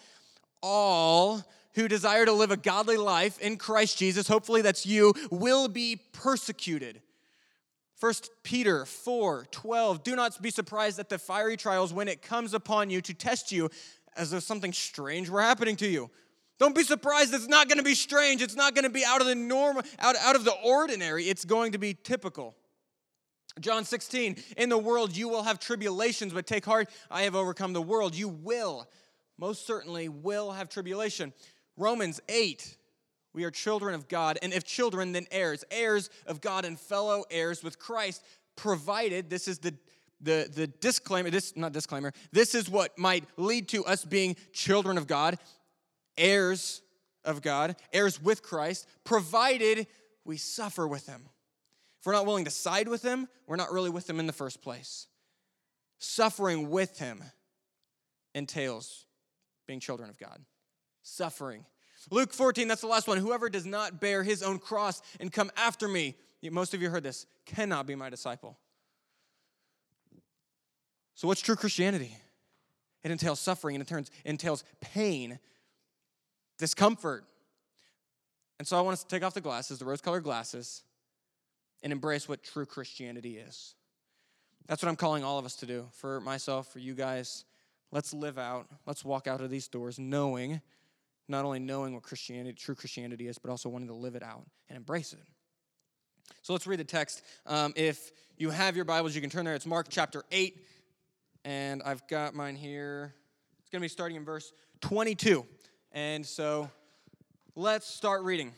all 0.64 1.44
who 1.74 1.88
desire 1.88 2.24
to 2.24 2.32
live 2.32 2.50
a 2.50 2.56
godly 2.56 2.96
life 2.96 3.38
in 3.38 3.58
Christ 3.58 3.98
Jesus, 3.98 4.26
hopefully 4.26 4.62
that's 4.62 4.86
you, 4.86 5.12
will 5.30 5.68
be 5.68 6.00
persecuted. 6.12 7.02
1 8.00 8.14
Peter 8.42 8.86
4 8.86 9.46
12. 9.50 10.02
Do 10.02 10.16
not 10.16 10.40
be 10.40 10.50
surprised 10.50 10.98
at 10.98 11.10
the 11.10 11.18
fiery 11.18 11.58
trials 11.58 11.92
when 11.92 12.08
it 12.08 12.22
comes 12.22 12.54
upon 12.54 12.88
you 12.88 13.02
to 13.02 13.12
test 13.12 13.52
you 13.52 13.70
as 14.16 14.30
though 14.30 14.38
something 14.38 14.72
strange 14.72 15.28
were 15.28 15.42
happening 15.42 15.76
to 15.76 15.86
you. 15.86 16.10
Don't 16.58 16.74
be 16.74 16.82
surprised, 16.82 17.34
it's 17.34 17.48
not 17.48 17.68
going 17.68 17.78
to 17.78 17.84
be 17.84 17.94
strange. 17.94 18.40
It's 18.40 18.54
not 18.54 18.74
going 18.74 18.84
to 18.84 18.90
be 18.90 19.04
out 19.04 19.20
of 19.20 19.26
the 19.26 19.34
norm, 19.34 19.78
out, 19.98 20.16
out 20.16 20.36
of 20.36 20.44
the 20.44 20.54
ordinary. 20.64 21.24
It's 21.24 21.44
going 21.44 21.72
to 21.72 21.78
be 21.78 21.94
typical. 21.94 22.54
John 23.60 23.84
16, 23.84 24.36
in 24.56 24.68
the 24.68 24.78
world 24.78 25.16
you 25.16 25.28
will 25.28 25.42
have 25.42 25.58
tribulations, 25.58 26.32
but 26.32 26.46
take 26.46 26.64
heart, 26.64 26.88
I 27.10 27.22
have 27.22 27.34
overcome 27.34 27.72
the 27.72 27.82
world. 27.82 28.14
You 28.14 28.28
will 28.28 28.88
most 29.38 29.66
certainly 29.66 30.08
will 30.08 30.52
have 30.52 30.68
tribulation. 30.68 31.32
Romans 31.76 32.20
8, 32.28 32.76
we 33.32 33.44
are 33.44 33.50
children 33.50 33.94
of 33.94 34.08
God, 34.08 34.38
and 34.42 34.52
if 34.52 34.64
children, 34.64 35.12
then 35.12 35.26
heirs, 35.30 35.64
heirs 35.70 36.10
of 36.26 36.40
God 36.40 36.64
and 36.64 36.78
fellow 36.78 37.24
heirs 37.30 37.62
with 37.62 37.78
Christ, 37.78 38.22
provided, 38.56 39.30
this 39.30 39.48
is 39.48 39.58
the 39.58 39.74
the, 40.24 40.50
the 40.52 40.66
disclaimer, 40.66 41.30
this 41.30 41.54
not 41.54 41.72
disclaimer, 41.72 42.12
this 42.32 42.54
is 42.54 42.68
what 42.68 42.98
might 42.98 43.24
lead 43.36 43.68
to 43.68 43.84
us 43.84 44.04
being 44.04 44.36
children 44.52 44.98
of 44.98 45.06
God, 45.06 45.38
heirs 46.16 46.82
of 47.24 47.42
God, 47.42 47.76
heirs 47.92 48.20
with 48.22 48.42
Christ, 48.42 48.88
provided 49.04 49.86
we 50.24 50.36
suffer 50.36 50.88
with 50.88 51.06
him. 51.06 51.28
If 52.00 52.06
we're 52.06 52.14
not 52.14 52.26
willing 52.26 52.46
to 52.46 52.50
side 52.50 52.88
with 52.88 53.02
him, 53.02 53.28
we're 53.46 53.56
not 53.56 53.72
really 53.72 53.90
with 53.90 54.08
him 54.08 54.18
in 54.18 54.26
the 54.26 54.32
first 54.32 54.62
place. 54.62 55.06
Suffering 55.98 56.70
with 56.70 56.98
him 56.98 57.22
entails 58.34 59.06
being 59.66 59.80
children 59.80 60.10
of 60.10 60.18
God. 60.18 60.40
Suffering. 61.02 61.64
Luke 62.10 62.32
14, 62.32 62.68
that's 62.68 62.80
the 62.80 62.86
last 62.86 63.08
one. 63.08 63.18
Whoever 63.18 63.48
does 63.48 63.66
not 63.66 64.00
bear 64.00 64.22
his 64.22 64.42
own 64.42 64.58
cross 64.58 65.00
and 65.20 65.32
come 65.32 65.50
after 65.56 65.88
me, 65.88 66.16
most 66.50 66.74
of 66.74 66.82
you 66.82 66.90
heard 66.90 67.02
this, 67.02 67.26
cannot 67.46 67.86
be 67.86 67.94
my 67.94 68.10
disciple. 68.10 68.58
So, 71.14 71.28
what's 71.28 71.40
true 71.40 71.56
Christianity? 71.56 72.16
It 73.02 73.10
entails 73.10 73.40
suffering, 73.40 73.76
and 73.76 73.82
it 73.82 73.88
turns 73.88 74.10
entails 74.24 74.64
pain, 74.80 75.38
discomfort. 76.58 77.24
And 78.58 78.66
so, 78.66 78.76
I 78.76 78.80
want 78.80 78.94
us 78.94 79.02
to 79.04 79.08
take 79.08 79.22
off 79.22 79.34
the 79.34 79.40
glasses, 79.40 79.78
the 79.78 79.84
rose 79.84 80.00
colored 80.00 80.24
glasses, 80.24 80.82
and 81.82 81.92
embrace 81.92 82.28
what 82.28 82.42
true 82.42 82.66
Christianity 82.66 83.38
is. 83.38 83.74
That's 84.66 84.82
what 84.82 84.88
I'm 84.88 84.96
calling 84.96 85.22
all 85.22 85.38
of 85.38 85.44
us 85.44 85.56
to 85.56 85.66
do. 85.66 85.86
For 85.92 86.20
myself, 86.20 86.72
for 86.72 86.78
you 86.78 86.94
guys, 86.94 87.44
let's 87.94 88.12
live 88.12 88.38
out, 88.38 88.66
let's 88.86 89.04
walk 89.04 89.26
out 89.28 89.40
of 89.40 89.48
these 89.48 89.68
doors 89.68 89.98
knowing, 89.98 90.60
not 91.28 91.44
only 91.44 91.60
knowing 91.60 91.94
what 91.94 92.02
Christianity, 92.02 92.52
true 92.52 92.74
Christianity 92.74 93.28
is, 93.28 93.38
but 93.38 93.50
also 93.50 93.68
wanting 93.68 93.88
to 93.88 93.94
live 93.94 94.16
it 94.16 94.22
out 94.22 94.44
and 94.68 94.76
embrace 94.76 95.12
it. 95.12 95.20
So 96.42 96.52
let's 96.52 96.66
read 96.66 96.80
the 96.80 96.84
text. 96.84 97.22
Um, 97.46 97.72
if 97.76 98.10
you 98.36 98.50
have 98.50 98.74
your 98.74 98.84
Bibles, 98.84 99.14
you 99.14 99.20
can 99.20 99.30
turn 99.30 99.44
there. 99.44 99.54
It's 99.54 99.64
Mark 99.64 99.86
chapter 99.88 100.24
8 100.32 100.66
and 101.44 101.82
I've 101.84 102.06
got 102.08 102.34
mine 102.34 102.56
here. 102.56 103.14
It's 103.60 103.70
going 103.70 103.80
to 103.80 103.84
be 103.84 103.88
starting 103.88 104.16
in 104.16 104.24
verse 104.24 104.52
22. 104.80 105.46
And 105.92 106.26
so 106.26 106.68
let's 107.54 107.86
start 107.86 108.24
reading. 108.24 108.52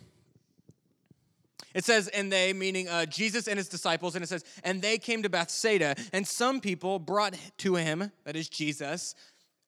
It 1.76 1.84
says, 1.84 2.08
and 2.08 2.32
they, 2.32 2.54
meaning 2.54 2.88
uh, 2.88 3.04
Jesus 3.04 3.46
and 3.46 3.58
his 3.58 3.68
disciples, 3.68 4.14
and 4.14 4.24
it 4.24 4.28
says, 4.28 4.44
and 4.64 4.80
they 4.80 4.96
came 4.96 5.22
to 5.22 5.28
Bethsaida, 5.28 5.94
and 6.10 6.26
some 6.26 6.58
people 6.58 6.98
brought 6.98 7.36
to 7.58 7.74
him, 7.74 8.10
that 8.24 8.34
is 8.34 8.48
Jesus, 8.48 9.14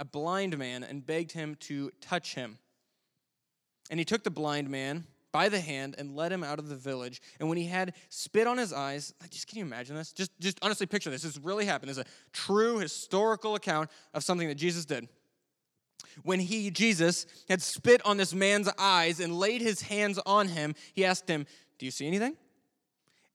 a 0.01 0.07
blind 0.07 0.57
man, 0.57 0.83
and 0.85 1.05
begged 1.05 1.33
him 1.33 1.55
to 1.61 1.91
touch 2.01 2.35
him. 2.35 2.57
And 3.91 4.01
he 4.01 4.07
took 4.07 4.25
the 4.25 4.31
blind 4.31 4.71
man 4.71 5.05
by 5.33 5.51
the 5.51 5.61
hand 5.61 5.97
and 5.99 6.17
led 6.17 6.33
him 6.33 6.43
out 6.43 6.59
of 6.59 6.71
the 6.71 6.77
village. 6.77 7.21
And 7.39 7.51
when 7.51 7.59
he 7.59 7.67
had 7.67 7.93
spit 8.09 8.47
on 8.47 8.57
his 8.57 8.73
eyes, 8.73 9.13
just 9.29 9.47
can 9.47 9.59
you 9.59 9.65
imagine 9.67 9.95
this? 9.95 10.11
Just, 10.11 10.31
just 10.41 10.59
honestly 10.63 10.87
picture 10.87 11.11
this. 11.11 11.23
This 11.23 11.37
really 11.37 11.67
happened. 11.67 11.91
It's 11.91 11.99
a 11.99 12.07
true 12.33 12.79
historical 12.79 13.55
account 13.55 13.91
of 14.15 14.25
something 14.25 14.49
that 14.49 14.55
Jesus 14.55 14.87
did. 14.87 15.11
When 16.23 16.41
he, 16.41 16.71
Jesus, 16.71 17.27
had 17.51 17.61
spit 17.61 18.01
on 18.07 18.17
this 18.17 18.33
man's 18.33 18.71
eyes 18.79 19.21
and 19.21 19.39
laid 19.39 19.61
his 19.61 19.83
hands 19.83 20.19
on 20.25 20.49
him, 20.49 20.75
he 20.95 21.05
asked 21.05 21.29
him, 21.29 21.47
Do 21.79 21.87
you 21.87 21.93
see 21.93 22.07
anything? 22.07 22.37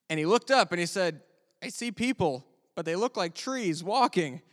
And 0.10 0.20
he 0.20 0.26
looked 0.26 0.52
up 0.52 0.72
and 0.72 0.80
he 0.80 0.86
said, 0.86 1.22
I 1.62 1.70
see 1.70 1.92
people, 1.92 2.46
but 2.76 2.86
they 2.86 2.96
look 2.96 3.18
like 3.18 3.34
trees 3.34 3.84
walking. 3.84 4.42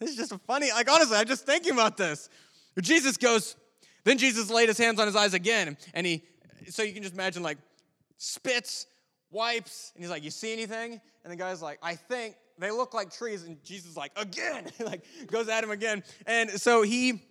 This 0.00 0.10
is 0.10 0.16
just 0.16 0.32
a 0.32 0.38
funny, 0.38 0.70
like 0.72 0.90
honestly, 0.90 1.16
I'm 1.16 1.26
just 1.26 1.46
thinking 1.46 1.72
about 1.72 1.96
this. 1.96 2.28
Jesus 2.82 3.16
goes, 3.16 3.54
then 4.02 4.18
Jesus 4.18 4.50
laid 4.50 4.68
his 4.68 4.76
hands 4.76 4.98
on 4.98 5.06
his 5.06 5.14
eyes 5.14 5.34
again, 5.34 5.78
and 5.94 6.04
he 6.04 6.24
so 6.68 6.82
you 6.82 6.92
can 6.92 7.02
just 7.02 7.14
imagine 7.14 7.42
like 7.42 7.58
spits, 8.18 8.86
wipes, 9.30 9.92
and 9.94 10.02
he's 10.02 10.10
like, 10.10 10.22
You 10.22 10.30
see 10.30 10.52
anything? 10.52 11.00
And 11.24 11.32
the 11.32 11.36
guy's 11.36 11.62
like, 11.62 11.78
I 11.82 11.94
think 11.94 12.36
they 12.58 12.70
look 12.70 12.94
like 12.94 13.12
trees. 13.12 13.44
And 13.44 13.62
Jesus 13.64 13.96
like, 13.96 14.12
Again, 14.16 14.70
like 14.80 15.04
goes 15.26 15.48
at 15.48 15.64
him 15.64 15.70
again. 15.70 16.02
And 16.26 16.50
so 16.50 16.82
he 16.82 17.22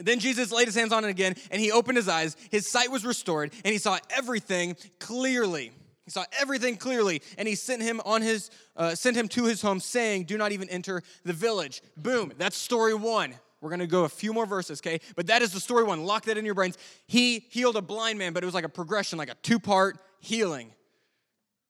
then 0.00 0.18
Jesus 0.20 0.52
laid 0.52 0.66
his 0.66 0.74
hands 0.74 0.92
on 0.92 1.04
it 1.04 1.08
again, 1.08 1.34
and 1.50 1.60
he 1.60 1.72
opened 1.72 1.96
his 1.96 2.08
eyes. 2.08 2.36
His 2.50 2.70
sight 2.70 2.90
was 2.90 3.04
restored, 3.04 3.52
and 3.64 3.72
he 3.72 3.78
saw 3.78 3.98
everything 4.10 4.76
clearly. 4.98 5.72
He 6.04 6.10
saw 6.10 6.24
everything 6.40 6.76
clearly, 6.76 7.20
and 7.36 7.46
he 7.46 7.54
sent 7.54 7.82
him 7.82 8.00
on 8.04 8.22
his 8.22 8.50
uh, 8.76 8.94
sent 8.94 9.16
him 9.16 9.28
to 9.28 9.44
his 9.44 9.60
home, 9.60 9.80
saying, 9.80 10.24
"Do 10.24 10.38
not 10.38 10.52
even 10.52 10.68
enter 10.70 11.02
the 11.24 11.32
village." 11.32 11.82
Boom. 11.96 12.32
That's 12.38 12.56
story 12.56 12.94
one. 12.94 13.34
We're 13.60 13.76
to 13.76 13.86
go 13.86 14.04
a 14.04 14.08
few 14.08 14.32
more 14.32 14.46
verses, 14.46 14.80
okay? 14.80 15.00
But 15.16 15.26
that 15.26 15.42
is 15.42 15.52
the 15.52 15.60
story 15.60 15.82
one. 15.82 16.04
Lock 16.04 16.26
that 16.26 16.38
in 16.38 16.44
your 16.44 16.54
brains. 16.54 16.78
He 17.06 17.40
healed 17.50 17.76
a 17.76 17.82
blind 17.82 18.18
man, 18.18 18.32
but 18.32 18.42
it 18.44 18.46
was 18.46 18.54
like 18.54 18.64
a 18.64 18.68
progression, 18.68 19.18
like 19.18 19.30
a 19.30 19.34
two 19.42 19.58
part 19.58 19.98
healing. 20.20 20.72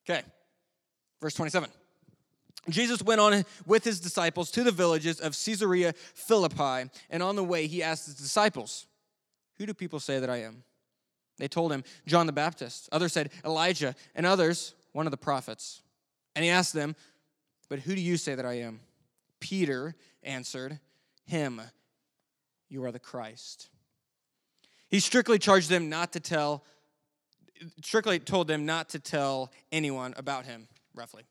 Okay, 0.08 0.22
verse 1.20 1.34
27. 1.34 1.70
Jesus 2.68 3.02
went 3.02 3.20
on 3.20 3.44
with 3.66 3.84
his 3.84 4.00
disciples 4.00 4.50
to 4.52 4.64
the 4.64 4.70
villages 4.70 5.20
of 5.20 5.32
Caesarea 5.32 5.94
Philippi, 6.14 6.90
and 7.10 7.22
on 7.22 7.36
the 7.36 7.44
way 7.44 7.66
he 7.66 7.82
asked 7.82 8.06
his 8.06 8.16
disciples, 8.16 8.86
Who 9.56 9.66
do 9.66 9.74
people 9.74 10.00
say 10.00 10.18
that 10.18 10.30
I 10.30 10.38
am? 10.38 10.64
They 11.38 11.48
told 11.48 11.72
him, 11.72 11.84
John 12.06 12.26
the 12.26 12.32
Baptist. 12.32 12.88
Others 12.90 13.12
said, 13.12 13.30
Elijah, 13.44 13.94
and 14.14 14.26
others, 14.26 14.74
one 14.92 15.06
of 15.06 15.12
the 15.12 15.16
prophets. 15.16 15.82
And 16.34 16.44
he 16.44 16.50
asked 16.50 16.72
them, 16.72 16.96
But 17.68 17.80
who 17.80 17.94
do 17.94 18.00
you 18.00 18.16
say 18.16 18.34
that 18.34 18.46
I 18.46 18.54
am? 18.54 18.80
Peter 19.40 19.94
answered 20.22 20.80
him, 21.26 21.60
you 22.68 22.84
are 22.84 22.92
the 22.92 22.98
Christ. 22.98 23.68
He 24.88 25.00
strictly 25.00 25.38
charged 25.38 25.68
them 25.68 25.88
not 25.88 26.12
to 26.12 26.20
tell, 26.20 26.64
strictly 27.82 28.18
told 28.18 28.46
them 28.46 28.66
not 28.66 28.90
to 28.90 28.98
tell 28.98 29.52
anyone 29.72 30.14
about 30.16 30.46
him, 30.46 30.68
roughly. 30.94 31.24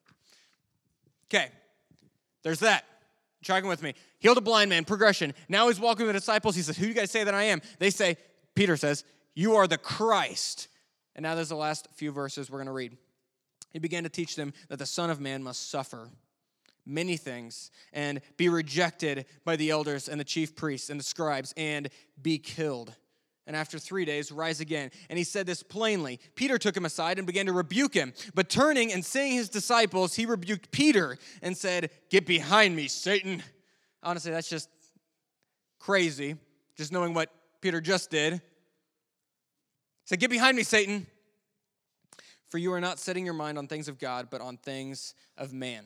Okay, 1.30 1.50
there's 2.44 2.60
that. 2.60 2.86
Tracking 3.44 3.70
with 3.70 3.84
me. 3.84 3.94
Healed 4.20 4.38
a 4.38 4.42
blind 4.42 4.70
man, 4.70 4.84
progression. 4.84 5.34
Now 5.48 5.68
he's 5.68 5.80
walking 5.80 6.06
with 6.06 6.16
the 6.16 6.20
disciples. 6.20 6.56
He 6.56 6.62
says, 6.62 6.78
Who 6.78 6.84
do 6.84 6.90
you 6.90 6.94
guys 6.94 7.12
say 7.12 7.24
that 7.24 7.34
I 7.34 7.44
am? 7.44 7.62
They 7.80 7.90
say, 7.90 8.18
Peter 8.56 8.76
says, 8.78 9.04
You 9.36 9.56
are 9.56 9.68
the 9.68 9.78
Christ. 9.78 10.68
And 11.16 11.24
now 11.24 11.36
there's 11.36 11.50
the 11.50 11.56
last 11.56 11.88
few 11.94 12.12
verses 12.12 12.50
we're 12.50 12.60
going 12.60 12.68
to 12.68 12.74
read. 12.74 12.98
He 13.72 13.80
began 13.80 14.04
to 14.04 14.10
teach 14.10 14.36
them 14.36 14.54
that 14.70 14.80
the 14.80 14.86
Son 14.86 15.10
of 15.10 15.20
Man 15.20 15.44
must 15.44 15.70
suffer 15.70 16.10
many 16.86 17.18
things 17.18 17.70
and 17.92 18.22
be 18.38 18.50
rejected 18.50 19.26
by 19.44 19.56
the 19.56 19.70
elders 19.70 20.08
and 20.08 20.20
the 20.20 20.26
chief 20.26 20.56
priests 20.56 20.90
and 20.90 21.00
the 21.00 21.04
scribes 21.04 21.54
and 21.58 21.90
be 22.22 22.38
killed. 22.38 22.96
And 23.48 23.56
after 23.56 23.80
three 23.80 24.04
days, 24.04 24.30
rise 24.30 24.60
again. 24.60 24.92
And 25.10 25.18
he 25.18 25.24
said 25.24 25.48
this 25.48 25.64
plainly. 25.64 26.20
Peter 26.36 26.58
took 26.58 26.76
him 26.76 26.84
aside 26.84 27.18
and 27.18 27.26
began 27.26 27.46
to 27.46 27.54
rebuke 27.54 27.94
him. 27.94 28.14
But 28.36 28.50
turning 28.50 28.92
and 28.92 29.04
seeing 29.04 29.32
his 29.32 29.48
disciples, 29.48 30.14
he 30.14 30.26
rebuked 30.26 30.70
Peter 30.70 31.18
and 31.42 31.56
said, 31.56 31.90
Get 32.10 32.28
behind 32.28 32.76
me, 32.76 32.90
Satan. 32.90 33.42
Honestly, 34.04 34.32
that's 34.32 34.50
just 34.50 34.70
crazy, 35.80 36.36
just 36.76 36.92
knowing 36.92 37.14
what 37.14 37.30
Peter 37.62 37.80
just 37.80 38.12
did. 38.12 38.34
He 38.34 38.40
said, 40.04 40.20
Get 40.20 40.30
behind 40.30 40.58
me, 40.58 40.64
Satan. 40.64 41.08
For 42.50 42.58
you 42.58 42.74
are 42.74 42.82
not 42.82 43.00
setting 43.00 43.26
your 43.26 43.34
mind 43.34 43.58
on 43.58 43.68
things 43.68 43.88
of 43.88 43.98
God, 43.98 44.28
but 44.30 44.42
on 44.42 44.58
things 44.58 45.14
of 45.38 45.54
man. 45.54 45.86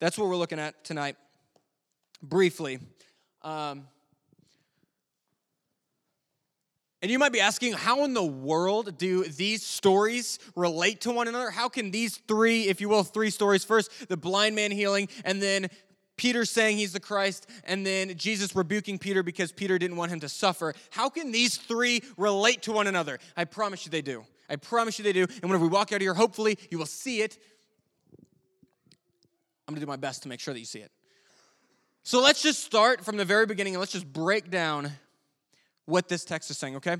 That's 0.00 0.16
what 0.16 0.28
we're 0.28 0.36
looking 0.36 0.58
at 0.58 0.82
tonight, 0.84 1.16
briefly. 2.22 2.78
Um, 3.42 3.86
and 7.02 7.10
you 7.10 7.18
might 7.18 7.32
be 7.32 7.40
asking, 7.40 7.74
how 7.74 8.04
in 8.04 8.14
the 8.14 8.24
world 8.24 8.98
do 8.98 9.24
these 9.24 9.64
stories 9.64 10.38
relate 10.56 11.02
to 11.02 11.12
one 11.12 11.28
another? 11.28 11.50
How 11.50 11.68
can 11.68 11.90
these 11.90 12.16
three, 12.28 12.62
if 12.68 12.80
you 12.80 12.88
will, 12.88 13.04
three 13.04 13.30
stories 13.30 13.64
first, 13.64 14.08
the 14.08 14.16
blind 14.16 14.56
man 14.56 14.70
healing, 14.70 15.08
and 15.24 15.40
then 15.40 15.68
Peter 16.16 16.44
saying 16.44 16.78
he's 16.78 16.92
the 16.92 17.00
Christ, 17.00 17.48
and 17.64 17.86
then 17.86 18.16
Jesus 18.16 18.56
rebuking 18.56 18.98
Peter 18.98 19.22
because 19.22 19.52
Peter 19.52 19.78
didn't 19.78 19.96
want 19.96 20.10
him 20.10 20.20
to 20.20 20.28
suffer. 20.28 20.74
How 20.90 21.08
can 21.08 21.30
these 21.30 21.56
three 21.56 22.02
relate 22.16 22.62
to 22.62 22.72
one 22.72 22.88
another? 22.88 23.18
I 23.36 23.44
promise 23.44 23.84
you 23.86 23.90
they 23.90 24.02
do. 24.02 24.24
I 24.50 24.56
promise 24.56 24.98
you 24.98 25.04
they 25.04 25.12
do. 25.12 25.22
And 25.24 25.42
whenever 25.42 25.64
we 25.64 25.68
walk 25.68 25.92
out 25.92 25.96
of 25.96 26.02
here, 26.02 26.14
hopefully 26.14 26.58
you 26.70 26.78
will 26.78 26.86
see 26.86 27.20
it 27.20 27.38
I'm 29.68 29.74
gonna 29.74 29.84
do 29.84 29.86
my 29.86 29.96
best 29.96 30.22
to 30.22 30.30
make 30.30 30.40
sure 30.40 30.54
that 30.54 30.60
you 30.60 30.66
see 30.66 30.78
it. 30.78 30.90
So 32.02 32.22
let's 32.22 32.42
just 32.42 32.64
start 32.64 33.04
from 33.04 33.18
the 33.18 33.24
very 33.26 33.44
beginning 33.44 33.74
and 33.74 33.80
let's 33.80 33.92
just 33.92 34.10
break 34.10 34.50
down 34.50 34.92
what 35.88 36.08
this 36.08 36.24
text 36.24 36.50
is 36.50 36.58
saying, 36.58 36.76
okay? 36.76 36.96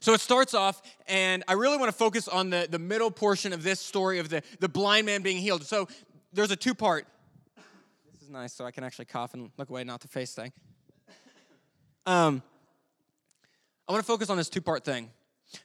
So 0.00 0.12
it 0.12 0.20
starts 0.20 0.54
off, 0.54 0.82
and 1.06 1.44
I 1.46 1.52
really 1.52 1.76
want 1.76 1.88
to 1.88 1.96
focus 1.96 2.26
on 2.26 2.50
the, 2.50 2.66
the 2.68 2.80
middle 2.80 3.12
portion 3.12 3.52
of 3.52 3.62
this 3.62 3.78
story 3.78 4.18
of 4.18 4.28
the, 4.28 4.42
the 4.58 4.68
blind 4.68 5.06
man 5.06 5.22
being 5.22 5.36
healed. 5.36 5.64
So 5.64 5.86
there's 6.32 6.50
a 6.50 6.56
two 6.56 6.74
part. 6.74 7.06
This 8.12 8.22
is 8.22 8.30
nice, 8.30 8.52
so 8.52 8.64
I 8.64 8.72
can 8.72 8.82
actually 8.82 9.04
cough 9.04 9.34
and 9.34 9.50
look 9.56 9.70
away, 9.70 9.84
not 9.84 10.00
the 10.00 10.08
face 10.08 10.34
thing. 10.34 10.52
Um, 12.06 12.42
I 13.88 13.92
want 13.92 14.02
to 14.02 14.06
focus 14.06 14.30
on 14.30 14.36
this 14.36 14.48
two 14.48 14.60
part 14.60 14.84
thing. 14.84 15.10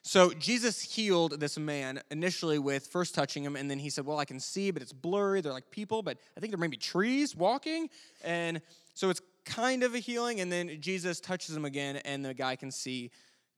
So 0.04 0.32
Jesus 0.34 0.82
healed 0.82 1.40
this 1.40 1.58
man 1.58 2.02
initially 2.12 2.60
with 2.60 2.86
first 2.86 3.16
touching 3.16 3.44
him, 3.44 3.56
and 3.56 3.70
then 3.70 3.80
he 3.80 3.90
said, 3.90 4.06
Well, 4.06 4.20
I 4.20 4.26
can 4.26 4.40
see, 4.40 4.70
but 4.70 4.84
it's 4.84 4.94
blurry. 4.94 5.42
They're 5.42 5.52
like 5.52 5.72
people, 5.72 6.04
but 6.04 6.18
I 6.38 6.40
think 6.40 6.52
there 6.52 6.60
may 6.60 6.68
be 6.68 6.78
trees 6.78 7.36
walking. 7.36 7.90
And 8.24 8.62
so 8.94 9.10
it's 9.10 9.22
kind 9.46 9.84
of 9.84 9.96
a 9.96 10.00
healing, 10.00 10.40
and 10.40 10.52
then 10.52 10.82
Jesus 10.82 11.20
touches 11.20 11.56
him 11.56 11.66
again, 11.66 11.98
and 11.98 12.24
the 12.24 12.34
guy 12.34 12.56
can 12.56 12.72
see 12.72 13.12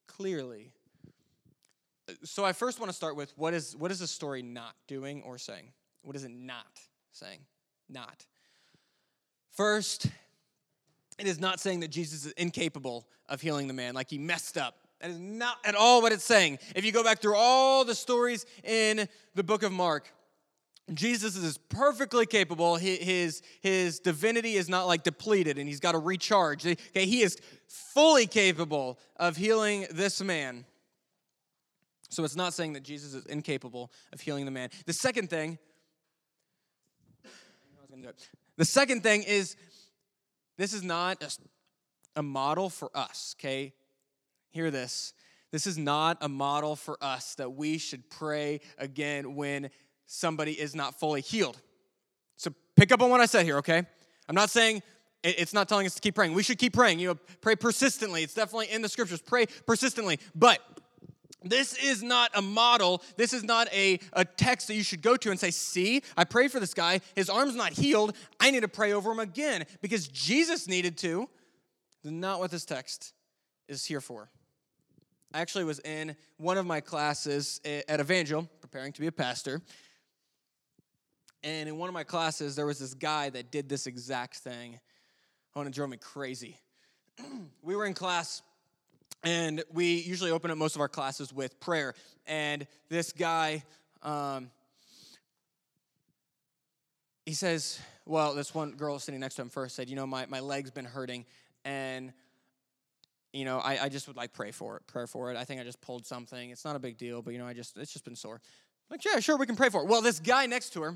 clearly. 0.08 0.72
So 2.24 2.44
I 2.44 2.54
first 2.54 2.80
want 2.80 2.90
to 2.90 2.96
start 2.96 3.16
with 3.16 3.34
what 3.38 3.54
is 3.54 3.76
what 3.78 3.92
is 3.92 4.00
the 4.00 4.08
story 4.08 4.42
not 4.42 4.76
doing 4.88 5.22
or 5.24 5.38
saying? 5.38 5.72
What 6.02 6.16
is 6.16 6.24
it 6.24 6.32
not 6.32 6.80
saying? 7.12 7.40
Not. 7.90 8.26
First, 9.52 10.08
it 11.20 11.28
is 11.28 11.40
not 11.40 11.60
saying 11.60 11.82
that 11.82 11.92
Jesus 11.92 12.26
is 12.26 12.32
incapable 12.34 13.08
of 13.30 13.40
healing 13.40 13.68
the 13.68 13.74
man, 13.74 13.94
like 13.94 14.10
he 14.10 14.18
messed 14.18 14.58
up 14.58 14.76
That 15.00 15.12
is 15.12 15.20
not 15.20 15.58
at 15.64 15.76
all 15.76 16.02
what 16.02 16.12
it's 16.12 16.24
saying. 16.24 16.60
If 16.76 16.86
you 16.86 16.92
go 16.92 17.04
back 17.04 17.22
through 17.22 17.36
all 17.36 17.86
the 17.86 17.96
stories 17.96 18.46
in 18.64 19.08
the 19.36 19.44
book 19.44 19.64
of 19.64 19.72
Mark, 19.72 20.12
Jesus 20.94 21.38
is 21.38 21.58
perfectly 21.58 22.26
capable. 22.26 22.76
His, 22.76 23.42
his 23.62 24.00
divinity 24.00 24.56
is 24.56 24.68
not 24.68 24.86
like 24.86 25.04
depleted 25.04 25.58
and 25.58 25.68
he's 25.68 25.80
got 25.80 25.94
to 25.94 25.98
recharge. 25.98 26.66
Okay, 26.66 27.06
he 27.06 27.22
is 27.22 27.38
fully 27.68 28.28
capable 28.28 29.00
of 29.16 29.38
healing 29.38 29.88
this 29.92 30.22
man. 30.22 30.66
So 32.10 32.24
it's 32.24 32.36
not 32.36 32.54
saying 32.54 32.74
that 32.74 32.84
Jesus 32.84 33.14
is 33.14 33.26
incapable 33.26 33.92
of 34.12 34.20
healing 34.20 34.46
the 34.46 34.52
man. 34.52 34.70
The 34.86 34.94
second 34.94 35.30
thing, 35.30 35.58
the 38.58 38.66
second 38.66 39.04
thing 39.04 39.24
is 39.24 39.56
this 40.58 40.74
is 40.74 40.84
not 40.84 41.24
a, 41.24 42.20
a 42.20 42.24
model 42.24 42.70
for 42.70 42.92
us, 42.94 43.36
okay? 43.40 43.74
Hear 44.52 44.70
this. 44.70 45.14
This 45.52 45.66
is 45.66 45.78
not 45.78 46.18
a 46.22 46.30
model 46.30 46.76
for 46.76 46.98
us 47.02 47.36
that 47.36 47.54
we 47.54 47.78
should 47.78 48.10
pray 48.10 48.60
again 48.78 49.36
when 49.36 49.70
somebody 50.06 50.54
is 50.54 50.76
not 50.76 51.00
fully 51.00 51.22
healed. 51.22 51.60
So 52.38 52.54
pick 52.76 52.92
up 52.92 53.02
on 53.02 53.10
what 53.10 53.22
I 53.22 53.26
said 53.26 53.46
here, 53.46 53.58
okay? 53.58 53.84
I'm 54.28 54.36
not 54.36 54.50
saying 54.50 54.82
it's 55.24 55.54
not 55.54 55.70
telling 55.70 55.86
us 55.86 55.96
to 55.96 56.02
keep 56.02 56.16
praying. 56.16 56.34
We 56.34 56.44
should 56.44 56.58
keep 56.58 56.74
praying. 56.74 57.00
You 57.00 57.10
know, 57.10 57.20
pray 57.42 57.56
persistently. 57.56 58.24
It's 58.24 58.34
definitely 58.34 58.70
in 58.72 58.82
the 58.82 58.90
scriptures. 58.90 59.22
Pray 59.22 59.46
persistently. 59.66 60.20
But 60.36 60.60
this 61.44 61.76
is 61.78 62.04
not 62.04 62.32
a 62.36 62.42
model. 62.42 63.02
This 63.18 63.34
is 63.34 63.44
not 63.44 63.68
a, 63.74 64.00
a 64.14 64.26
text 64.26 64.68
that 64.68 64.76
you 64.76 64.84
should 64.84 65.02
go 65.02 65.16
to 65.18 65.32
and 65.32 65.40
say, 65.40 65.52
See, 65.52 66.02
I 66.18 66.24
prayed 66.24 66.52
for 66.52 66.60
this 66.60 66.74
guy. 66.74 67.02
His 67.16 67.30
arm's 67.30 67.56
not 67.56 67.74
healed. 67.74 68.16
I 68.40 68.52
need 68.52 68.62
to 68.62 68.68
pray 68.68 68.94
over 68.94 69.12
him 69.12 69.20
again 69.20 69.66
because 69.82 70.08
Jesus 70.08 70.68
needed 70.68 70.98
to. 71.00 71.30
Not 72.04 72.40
what 72.40 72.52
this 72.52 72.66
text 72.66 73.14
is 73.70 73.86
here 73.86 74.02
for. 74.02 74.30
I 75.34 75.40
actually 75.40 75.64
was 75.64 75.80
in 75.80 76.16
one 76.38 76.58
of 76.58 76.66
my 76.66 76.80
classes 76.80 77.60
eh, 77.66 77.82
at 77.88 78.00
Evangel, 78.00 78.48
preparing 78.62 78.92
to 78.94 79.02
be 79.02 79.08
a 79.08 79.12
pastor, 79.12 79.62
and 81.44 81.68
in 81.68 81.78
one 81.78 81.90
of 81.90 81.94
my 81.94 82.04
classes, 82.04 82.56
there 82.56 82.66
was 82.66 82.80
this 82.80 82.94
guy 82.94 83.30
that 83.30 83.52
did 83.52 83.68
this 83.68 83.88
exact 83.88 84.38
thing. 84.38 84.80
Oh, 85.56 85.62
and 85.62 85.68
it 85.68 85.74
drove 85.74 85.90
me 85.90 85.98
crazy. 85.98 86.58
we 87.62 87.76
were 87.76 87.86
in 87.86 87.94
class, 87.94 88.42
and 89.24 89.64
we 89.72 89.96
usually 90.02 90.32
open 90.32 90.52
up 90.52 90.58
most 90.58 90.76
of 90.76 90.82
our 90.82 90.88
classes 90.88 91.34
with 91.34 91.60
prayer. 91.60 91.94
And 92.26 92.66
this 92.90 93.12
guy, 93.12 93.64
um, 94.02 94.50
he 97.26 97.34
says, 97.34 97.80
well, 98.06 98.34
this 98.34 98.54
one 98.56 98.72
girl 98.72 99.00
sitting 99.00 99.20
next 99.20 99.36
to 99.36 99.42
him 99.44 99.50
first 99.50 99.76
said, 99.76 99.90
you 99.90 99.96
know, 99.96 100.08
my, 100.08 100.26
my 100.28 100.40
leg's 100.40 100.72
been 100.72 100.86
hurting, 100.86 101.26
and 101.66 102.14
you 103.34 103.46
know, 103.46 103.58
I, 103.58 103.86
I 103.86 103.90
just 103.90 104.08
would 104.08 104.16
like 104.16 104.32
pray 104.32 104.52
for 104.52 104.78
it, 104.78 104.88
prayer 104.88 105.08
for 105.08 105.32
it. 105.32 105.38
I 105.38 105.44
think 105.44 105.60
I 105.60 105.64
just 105.64 105.82
pulled 105.82 106.06
something. 106.06 106.52
It's 106.52 106.64
not 106.64 106.76
a 106.76 106.80
big 106.80 106.98
deal, 106.98 107.24
but 107.24 107.34
you 107.34 107.40
know, 107.40 107.48
I 107.48 107.54
just 107.54 107.78
it's 107.78 107.92
just 107.92 108.06
been 108.06 108.16
sore. 108.16 108.40
Like, 108.90 109.04
yeah, 109.04 109.20
sure, 109.20 109.38
we 109.38 109.46
can 109.46 109.56
pray 109.56 109.70
for 109.70 109.82
it. 109.82 109.88
Well, 109.88 110.02
this 110.02 110.20
guy 110.20 110.46
next 110.46 110.72
to 110.74 110.82
her, 110.84 110.96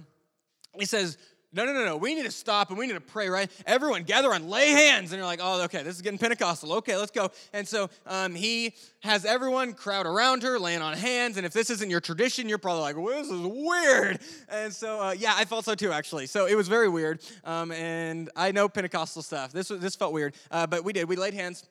he 0.76 0.86
says, 0.86 1.18
no, 1.54 1.66
no, 1.66 1.72
no, 1.72 1.86
no. 1.86 1.98
We 1.98 2.14
need 2.14 2.26
to 2.26 2.32
stop 2.32 2.70
and 2.70 2.78
we 2.78 2.88
need 2.88 2.94
to 2.94 3.02
pray, 3.02 3.30
right? 3.30 3.50
Everyone 3.66 4.04
gather 4.04 4.32
and 4.34 4.50
lay 4.50 4.68
hands. 4.72 5.12
And 5.12 5.18
you're 5.18 5.26
like, 5.26 5.40
oh, 5.42 5.64
okay, 5.64 5.82
this 5.82 5.96
is 5.96 6.02
getting 6.02 6.20
Pentecostal. 6.20 6.74
Okay, 6.74 6.98
let's 6.98 7.12
go. 7.12 7.32
And 7.54 7.66
so 7.66 7.90
um, 8.06 8.36
he 8.36 8.76
has 9.00 9.26
everyone 9.26 9.74
crowd 9.74 10.06
around 10.06 10.44
her, 10.44 10.60
laying 10.60 10.82
on 10.82 10.96
hands. 10.98 11.38
And 11.38 11.46
if 11.46 11.54
this 11.54 11.70
isn't 11.70 11.90
your 11.90 12.02
tradition, 12.02 12.50
you're 12.50 12.58
probably 12.58 12.82
like, 12.82 12.98
well, 12.98 13.24
this 13.24 13.32
is 13.32 13.42
weird. 13.42 14.20
And 14.50 14.74
so, 14.74 15.02
uh, 15.02 15.16
yeah, 15.18 15.34
I 15.38 15.46
felt 15.46 15.64
so 15.64 15.74
too, 15.74 15.92
actually. 15.92 16.28
So 16.28 16.48
it 16.48 16.56
was 16.56 16.68
very 16.68 16.90
weird. 16.90 17.22
Um, 17.46 17.72
and 17.72 18.30
I 18.36 18.52
know 18.52 18.68
Pentecostal 18.68 19.22
stuff. 19.22 19.54
This, 19.54 19.70
this 19.70 19.96
felt 19.96 20.12
weird. 20.12 20.36
Uh, 20.52 20.68
but 20.68 20.84
we 20.84 20.92
did. 20.92 21.08
We 21.08 21.16
laid 21.16 21.34
hands. 21.34 21.66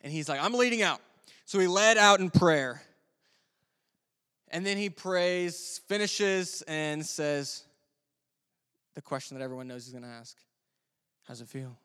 And 0.00 0.12
he's 0.12 0.28
like, 0.28 0.42
I'm 0.42 0.54
leading 0.54 0.82
out. 0.82 1.00
So 1.44 1.60
he 1.60 1.68
led 1.68 1.98
out 1.98 2.18
in 2.18 2.30
prayer. 2.30 2.82
And 4.50 4.66
then 4.66 4.76
he 4.76 4.90
prays, 4.90 5.80
finishes, 5.88 6.62
and 6.68 7.04
says, 7.06 7.62
the 8.96 9.02
question 9.02 9.38
that 9.38 9.44
everyone 9.44 9.68
knows 9.68 9.84
he's 9.84 9.92
going 9.92 10.02
to 10.02 10.10
ask 10.10 10.36
How's 11.28 11.40
it 11.40 11.48
feel? 11.48 11.76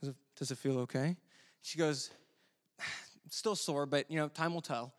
Does 0.00 0.10
it, 0.10 0.16
does 0.36 0.50
it 0.50 0.58
feel 0.58 0.78
okay? 0.80 1.16
She 1.62 1.78
goes, 1.78 2.10
Still 3.30 3.56
sore, 3.56 3.86
but 3.86 4.10
you 4.10 4.16
know, 4.16 4.28
time 4.28 4.54
will 4.54 4.60
tell. 4.60 4.92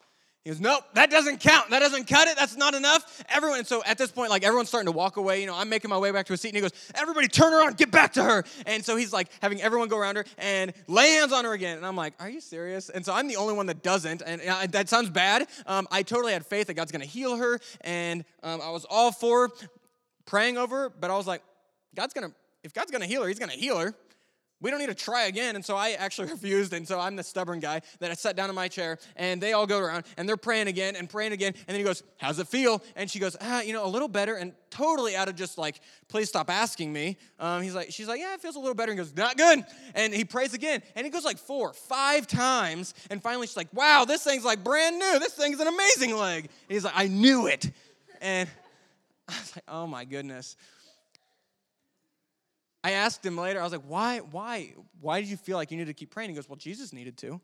He 0.44 0.50
goes, 0.50 0.60
Nope, 0.60 0.84
that 0.94 1.12
doesn't 1.12 1.40
count. 1.40 1.70
That 1.70 1.80
doesn't 1.80 2.08
cut 2.08 2.28
it. 2.28 2.36
That's 2.36 2.58
not 2.58 2.74
enough. 2.74 3.24
Everyone, 3.30 3.60
and 3.60 3.68
so 3.68 3.84
at 3.86 4.00
this 4.00 4.10
point, 4.12 4.32
like 4.32 4.44
everyone's 4.44 4.70
starting 4.70 4.92
to 4.92 4.98
walk 4.98 5.18
away. 5.18 5.42
You 5.42 5.48
know, 5.48 5.56
I'm 5.56 5.70
making 5.70 5.90
my 5.90 6.00
way 6.00 6.12
back 6.12 6.26
to 6.28 6.34
a 6.34 6.38
seat, 6.38 6.50
and 6.50 6.56
he 6.56 6.62
goes, 6.62 6.72
Everybody 6.96 7.28
turn 7.28 7.54
around, 7.54 7.78
get 7.78 7.92
back 7.92 8.14
to 8.14 8.24
her. 8.24 8.44
And 8.66 8.84
so 8.84 8.96
he's 8.96 9.14
like 9.14 9.28
having 9.42 9.62
everyone 9.62 9.88
go 9.88 9.98
around 9.98 10.16
her 10.16 10.26
and 10.40 10.74
lay 10.88 11.12
hands 11.12 11.32
on 11.32 11.46
her 11.46 11.54
again. 11.54 11.78
And 11.78 11.86
I'm 11.86 11.96
like, 11.96 12.14
Are 12.20 12.30
you 12.30 12.42
serious? 12.42 12.90
And 12.90 13.06
so 13.06 13.14
I'm 13.14 13.28
the 13.28 13.36
only 13.36 13.54
one 13.54 13.68
that 13.68 13.84
doesn't. 13.84 14.24
And 14.26 14.42
uh, 14.42 14.66
that 14.72 14.90
sounds 14.90 15.12
bad. 15.12 15.48
Um, 15.68 15.88
I 15.92 16.02
totally 16.02 16.34
had 16.34 16.46
faith 16.46 16.68
that 16.68 16.74
God's 16.74 16.92
gonna 16.92 17.06
heal 17.06 17.36
her, 17.38 17.60
and 17.82 18.26
um, 18.42 18.62
I 18.62 18.72
was 18.72 18.86
all 18.90 19.12
for 19.12 19.52
praying 20.32 20.58
over 20.58 20.84
her, 20.84 20.90
but 20.90 21.12
I 21.12 21.18
was 21.18 21.28
like, 21.28 21.44
God's 21.94 22.14
gonna, 22.14 22.32
if 22.64 22.74
God's 22.74 22.90
gonna 22.90 23.06
heal 23.06 23.22
her, 23.22 23.28
He's 23.28 23.38
gonna 23.38 23.52
heal 23.52 23.78
her. 23.78 23.94
We 24.62 24.70
don't 24.70 24.80
need 24.80 24.88
to 24.90 24.96
try 24.96 25.24
again. 25.24 25.56
And 25.56 25.66
so 25.66 25.76
I 25.76 25.92
actually 25.92 26.28
refused. 26.32 26.72
And 26.72 26.88
so 26.88 27.00
I'm 27.00 27.16
the 27.16 27.24
stubborn 27.24 27.60
guy 27.60 27.82
that 28.00 28.12
I 28.12 28.14
sat 28.14 28.36
down 28.36 28.48
in 28.48 28.56
my 28.56 28.68
chair 28.68 29.00
and 29.18 29.42
they 29.42 29.54
all 29.54 29.68
go 29.68 29.80
around 29.80 30.06
and 30.18 30.30
they're 30.30 30.38
praying 30.38 30.68
again 30.68 30.96
and 30.96 31.10
praying 31.10 31.34
again. 31.34 31.54
And 31.56 31.68
then 31.68 31.78
he 31.78 31.84
goes, 31.84 32.04
How's 32.18 32.40
it 32.40 32.48
feel? 32.48 32.82
And 32.96 33.12
she 33.12 33.20
goes, 33.20 33.36
Ah, 33.42 33.62
you 33.62 33.74
know, 33.74 33.86
a 33.86 33.90
little 33.90 34.08
better. 34.08 34.36
And 34.36 34.54
totally 34.70 35.18
out 35.18 35.28
of 35.28 35.36
just 35.36 35.58
like, 35.58 35.82
Please 36.08 36.30
stop 36.30 36.50
asking 36.50 36.94
me. 36.94 37.18
Um, 37.38 37.62
he's 37.62 37.76
like, 37.76 37.92
She's 37.92 38.08
like, 38.08 38.22
Yeah, 38.22 38.34
it 38.34 38.40
feels 38.40 38.56
a 38.56 38.60
little 38.60 38.76
better. 38.76 38.92
And 38.94 39.00
goes, 39.00 39.14
Not 39.14 39.36
good. 39.36 39.66
And 39.96 40.14
he 40.14 40.24
prays 40.24 40.54
again. 40.54 40.82
And 40.96 41.06
he 41.06 41.12
goes 41.12 41.26
like 41.26 41.40
four, 41.40 41.74
five 41.74 42.26
times. 42.26 42.94
And 43.10 43.22
finally 43.22 43.48
she's 43.48 43.58
like, 43.58 43.74
Wow, 43.74 44.06
this 44.08 44.24
thing's 44.24 44.46
like 44.46 44.64
brand 44.64 44.98
new. 44.98 45.20
This 45.20 45.34
thing's 45.34 45.60
an 45.60 45.68
amazing 45.68 46.16
leg. 46.16 46.44
And 46.46 46.52
he's 46.70 46.86
like, 46.86 46.94
I 46.96 47.08
knew 47.08 47.48
it. 47.48 47.70
And 48.22 48.48
I 49.38 49.40
was 49.40 49.56
like, 49.56 49.66
oh 49.68 49.88
my 49.88 50.06
goodness. 50.06 50.56
I 52.84 52.92
asked 52.92 53.26
him 53.26 53.38
later, 53.38 53.60
I 53.60 53.64
was 53.64 53.72
like, 53.72 53.84
why, 53.88 54.20
why, 54.20 54.74
why 55.00 55.22
did 55.22 55.30
you 55.30 55.38
feel 55.38 55.58
like 55.58 55.72
you 55.72 55.78
needed 55.78 55.96
to 55.96 56.00
keep 56.00 56.12
praying? 56.12 56.32
He 56.32 56.36
goes, 56.36 56.50
well, 56.50 56.56
Jesus 56.56 56.94
needed 56.94 57.18
to. 57.20 57.40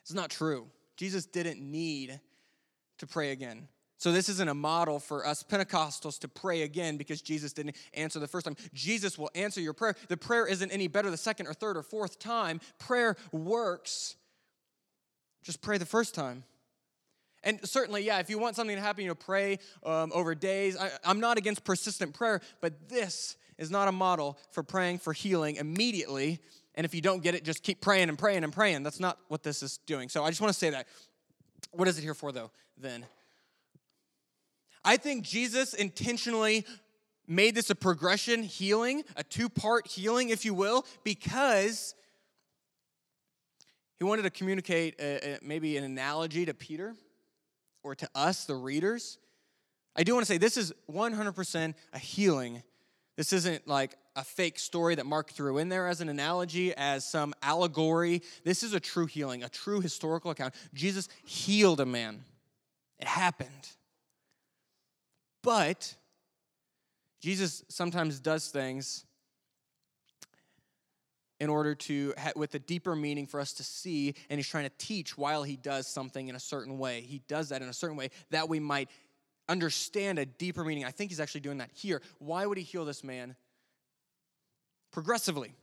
It's 0.00 0.14
not 0.14 0.30
true. 0.30 0.66
Jesus 0.96 1.26
didn't 1.26 1.60
need 1.60 2.20
to 2.98 3.06
pray 3.06 3.32
again. 3.32 3.68
So 3.98 4.12
this 4.12 4.30
isn't 4.30 4.48
a 4.48 4.54
model 4.54 4.98
for 4.98 5.26
us 5.26 5.42
Pentecostals 5.42 6.18
to 6.20 6.28
pray 6.28 6.62
again 6.62 6.96
because 6.96 7.20
Jesus 7.20 7.52
didn't 7.52 7.76
answer 7.92 8.18
the 8.18 8.26
first 8.26 8.46
time. 8.46 8.56
Jesus 8.72 9.18
will 9.18 9.30
answer 9.34 9.60
your 9.60 9.74
prayer. 9.74 9.94
The 10.08 10.16
prayer 10.16 10.46
isn't 10.46 10.70
any 10.70 10.88
better 10.88 11.10
the 11.10 11.18
second 11.18 11.46
or 11.46 11.52
third 11.52 11.76
or 11.76 11.82
fourth 11.82 12.18
time. 12.18 12.60
Prayer 12.78 13.16
works. 13.30 14.16
Just 15.42 15.60
pray 15.60 15.76
the 15.76 15.84
first 15.84 16.14
time. 16.14 16.44
And 17.42 17.66
certainly, 17.66 18.04
yeah, 18.04 18.18
if 18.18 18.28
you 18.28 18.38
want 18.38 18.56
something 18.56 18.76
to 18.76 18.82
happen, 18.82 19.02
you 19.02 19.08
know, 19.08 19.14
pray 19.14 19.58
um, 19.84 20.12
over 20.14 20.34
days. 20.34 20.76
I, 20.76 20.90
I'm 21.04 21.20
not 21.20 21.38
against 21.38 21.64
persistent 21.64 22.14
prayer, 22.14 22.40
but 22.60 22.88
this 22.88 23.36
is 23.56 23.70
not 23.70 23.88
a 23.88 23.92
model 23.92 24.38
for 24.52 24.62
praying 24.62 24.98
for 24.98 25.12
healing 25.12 25.56
immediately. 25.56 26.38
And 26.74 26.84
if 26.84 26.94
you 26.94 27.00
don't 27.00 27.22
get 27.22 27.34
it, 27.34 27.44
just 27.44 27.62
keep 27.62 27.80
praying 27.80 28.08
and 28.08 28.18
praying 28.18 28.44
and 28.44 28.52
praying. 28.52 28.82
That's 28.82 29.00
not 29.00 29.18
what 29.28 29.42
this 29.42 29.62
is 29.62 29.78
doing. 29.86 30.08
So 30.08 30.24
I 30.24 30.28
just 30.28 30.40
want 30.40 30.52
to 30.52 30.58
say 30.58 30.70
that. 30.70 30.86
What 31.72 31.88
is 31.88 31.98
it 31.98 32.02
here 32.02 32.14
for, 32.14 32.32
though, 32.32 32.50
then? 32.76 33.06
I 34.84 34.96
think 34.96 35.24
Jesus 35.24 35.74
intentionally 35.74 36.64
made 37.26 37.54
this 37.54 37.70
a 37.70 37.74
progression 37.74 38.42
healing, 38.42 39.04
a 39.16 39.22
two 39.22 39.48
part 39.48 39.86
healing, 39.86 40.30
if 40.30 40.44
you 40.44 40.52
will, 40.54 40.84
because 41.04 41.94
he 43.98 44.04
wanted 44.04 44.22
to 44.22 44.30
communicate 44.30 44.98
a, 44.98 45.34
a, 45.34 45.38
maybe 45.42 45.76
an 45.76 45.84
analogy 45.84 46.46
to 46.46 46.54
Peter 46.54 46.94
or 47.82 47.94
to 47.94 48.08
us, 48.14 48.44
the 48.44 48.54
readers. 48.54 49.18
I 49.96 50.02
do 50.02 50.14
want 50.14 50.26
to 50.26 50.32
say 50.32 50.38
this 50.38 50.56
is 50.56 50.72
100% 50.90 51.74
a 51.92 51.98
healing. 51.98 52.62
This 53.16 53.32
isn't 53.32 53.68
like 53.68 53.96
a 54.16 54.24
fake 54.24 54.58
story 54.58 54.94
that 54.94 55.06
Mark 55.06 55.30
threw 55.30 55.58
in 55.58 55.68
there 55.68 55.88
as 55.88 56.00
an 56.00 56.08
analogy, 56.08 56.74
as 56.74 57.04
some 57.04 57.34
allegory. 57.42 58.22
This 58.44 58.62
is 58.62 58.72
a 58.72 58.80
true 58.80 59.06
healing, 59.06 59.42
a 59.42 59.48
true 59.48 59.80
historical 59.80 60.30
account. 60.30 60.54
Jesus 60.74 61.08
healed 61.24 61.80
a 61.80 61.86
man, 61.86 62.24
it 62.98 63.06
happened. 63.06 63.68
But 65.42 65.94
Jesus 67.20 67.64
sometimes 67.68 68.20
does 68.20 68.48
things 68.48 69.04
in 71.40 71.48
order 71.48 71.74
to 71.74 72.14
with 72.36 72.54
a 72.54 72.58
deeper 72.58 72.94
meaning 72.94 73.26
for 73.26 73.40
us 73.40 73.52
to 73.54 73.64
see 73.64 74.14
and 74.28 74.38
he's 74.38 74.48
trying 74.48 74.64
to 74.64 74.72
teach 74.78 75.18
while 75.18 75.42
he 75.42 75.56
does 75.56 75.86
something 75.86 76.28
in 76.28 76.36
a 76.36 76.40
certain 76.40 76.78
way. 76.78 77.00
He 77.00 77.22
does 77.26 77.48
that 77.48 77.62
in 77.62 77.68
a 77.68 77.72
certain 77.72 77.96
way 77.96 78.10
that 78.30 78.48
we 78.48 78.60
might 78.60 78.88
understand 79.48 80.18
a 80.18 80.26
deeper 80.26 80.64
meaning. 80.64 80.84
I 80.84 80.90
think 80.90 81.10
he's 81.10 81.20
actually 81.20 81.40
doing 81.40 81.58
that 81.58 81.70
here. 81.72 82.02
Why 82.18 82.46
would 82.46 82.58
he 82.58 82.64
heal 82.64 82.84
this 82.84 83.02
man? 83.02 83.34
Progressively. 84.92 85.54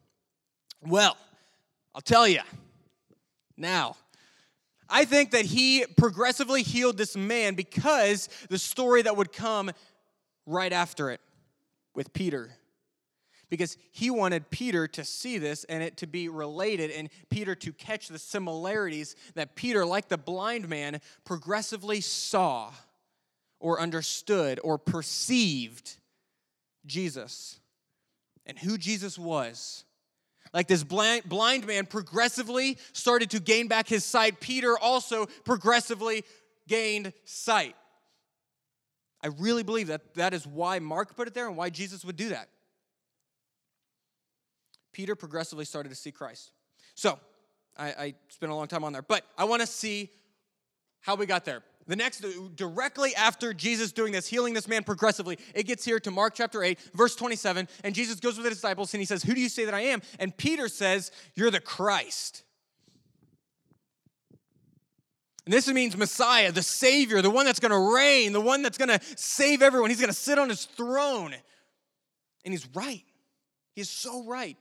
Well 0.81 1.17
i'll 1.97 2.01
tell 2.01 2.27
you 2.27 2.41
now 3.57 3.95
i 4.87 5.03
think 5.03 5.31
that 5.31 5.45
he 5.45 5.83
progressively 5.97 6.61
healed 6.61 6.95
this 6.95 7.17
man 7.17 7.55
because 7.55 8.29
the 8.49 8.59
story 8.59 9.01
that 9.01 9.17
would 9.17 9.33
come 9.33 9.71
right 10.45 10.71
after 10.71 11.09
it 11.09 11.19
with 11.95 12.13
peter 12.13 12.51
because 13.49 13.77
he 13.91 14.09
wanted 14.09 14.49
Peter 14.49 14.87
to 14.87 15.03
see 15.03 15.37
this 15.37 15.63
and 15.65 15.81
it 15.81 15.97
to 15.97 16.07
be 16.07 16.29
related 16.29 16.91
and 16.91 17.09
Peter 17.29 17.55
to 17.55 17.71
catch 17.71 18.07
the 18.07 18.19
similarities 18.19 19.15
that 19.35 19.55
Peter, 19.55 19.85
like 19.85 20.09
the 20.09 20.17
blind 20.17 20.67
man, 20.67 20.99
progressively 21.23 22.01
saw 22.01 22.71
or 23.59 23.79
understood 23.79 24.59
or 24.63 24.77
perceived 24.77 25.95
Jesus 26.85 27.59
and 28.45 28.57
who 28.57 28.77
Jesus 28.77 29.17
was. 29.17 29.83
Like 30.53 30.67
this 30.67 30.83
blind, 30.83 31.23
blind 31.25 31.67
man 31.67 31.85
progressively 31.85 32.77
started 32.93 33.29
to 33.31 33.39
gain 33.39 33.67
back 33.67 33.87
his 33.87 34.05
sight, 34.05 34.39
Peter 34.39 34.77
also 34.77 35.25
progressively 35.45 36.23
gained 36.67 37.13
sight. 37.25 37.75
I 39.21 39.27
really 39.39 39.63
believe 39.63 39.87
that 39.87 40.13
that 40.15 40.33
is 40.33 40.45
why 40.45 40.79
Mark 40.79 41.15
put 41.15 41.27
it 41.27 41.33
there 41.33 41.47
and 41.47 41.57
why 41.57 41.69
Jesus 41.69 42.05
would 42.05 42.15
do 42.15 42.29
that. 42.29 42.49
Peter 44.97 45.15
progressively 45.15 45.63
started 45.63 45.89
to 45.89 45.95
see 45.95 46.11
Christ. 46.11 46.49
So, 46.95 47.19
I, 47.77 47.85
I 47.85 48.13
spent 48.29 48.51
a 48.51 48.55
long 48.55 48.65
time 48.65 48.83
on 48.83 48.93
there, 48.93 49.03
but 49.03 49.23
I 49.37 49.43
want 49.43 49.61
to 49.61 49.67
see 49.67 50.09
how 51.01 51.13
we 51.13 51.27
got 51.27 51.45
there. 51.45 51.61
The 51.85 51.95
next, 51.95 52.25
directly 52.55 53.13
after 53.15 53.53
Jesus 53.53 53.91
doing 53.91 54.11
this, 54.11 54.25
healing 54.25 54.55
this 54.55 54.67
man 54.67 54.83
progressively, 54.83 55.37
it 55.53 55.67
gets 55.67 55.85
here 55.85 55.99
to 55.99 56.09
Mark 56.09 56.33
chapter 56.33 56.63
8, 56.63 56.79
verse 56.95 57.15
27, 57.15 57.67
and 57.83 57.93
Jesus 57.93 58.19
goes 58.19 58.37
with 58.37 58.45
the 58.45 58.49
disciples 58.49 58.91
and 58.95 58.99
he 58.99 59.05
says, 59.05 59.21
Who 59.21 59.35
do 59.35 59.39
you 59.39 59.49
say 59.49 59.65
that 59.65 59.75
I 59.75 59.81
am? 59.81 60.01
And 60.17 60.35
Peter 60.35 60.67
says, 60.67 61.11
You're 61.35 61.51
the 61.51 61.59
Christ. 61.59 62.41
And 65.45 65.53
this 65.53 65.67
means 65.67 65.95
Messiah, 65.95 66.51
the 66.51 66.63
Savior, 66.63 67.21
the 67.21 67.29
one 67.29 67.45
that's 67.45 67.59
going 67.59 67.71
to 67.71 67.95
reign, 67.95 68.33
the 68.33 68.41
one 68.41 68.63
that's 68.63 68.79
going 68.79 68.89
to 68.89 68.99
save 69.15 69.61
everyone. 69.61 69.91
He's 69.91 70.01
going 70.01 70.09
to 70.09 70.17
sit 70.17 70.39
on 70.39 70.49
his 70.49 70.65
throne. 70.65 71.35
And 72.43 72.51
he's 72.51 72.67
right. 72.73 73.03
He's 73.75 73.91
so 73.91 74.25
right. 74.25 74.57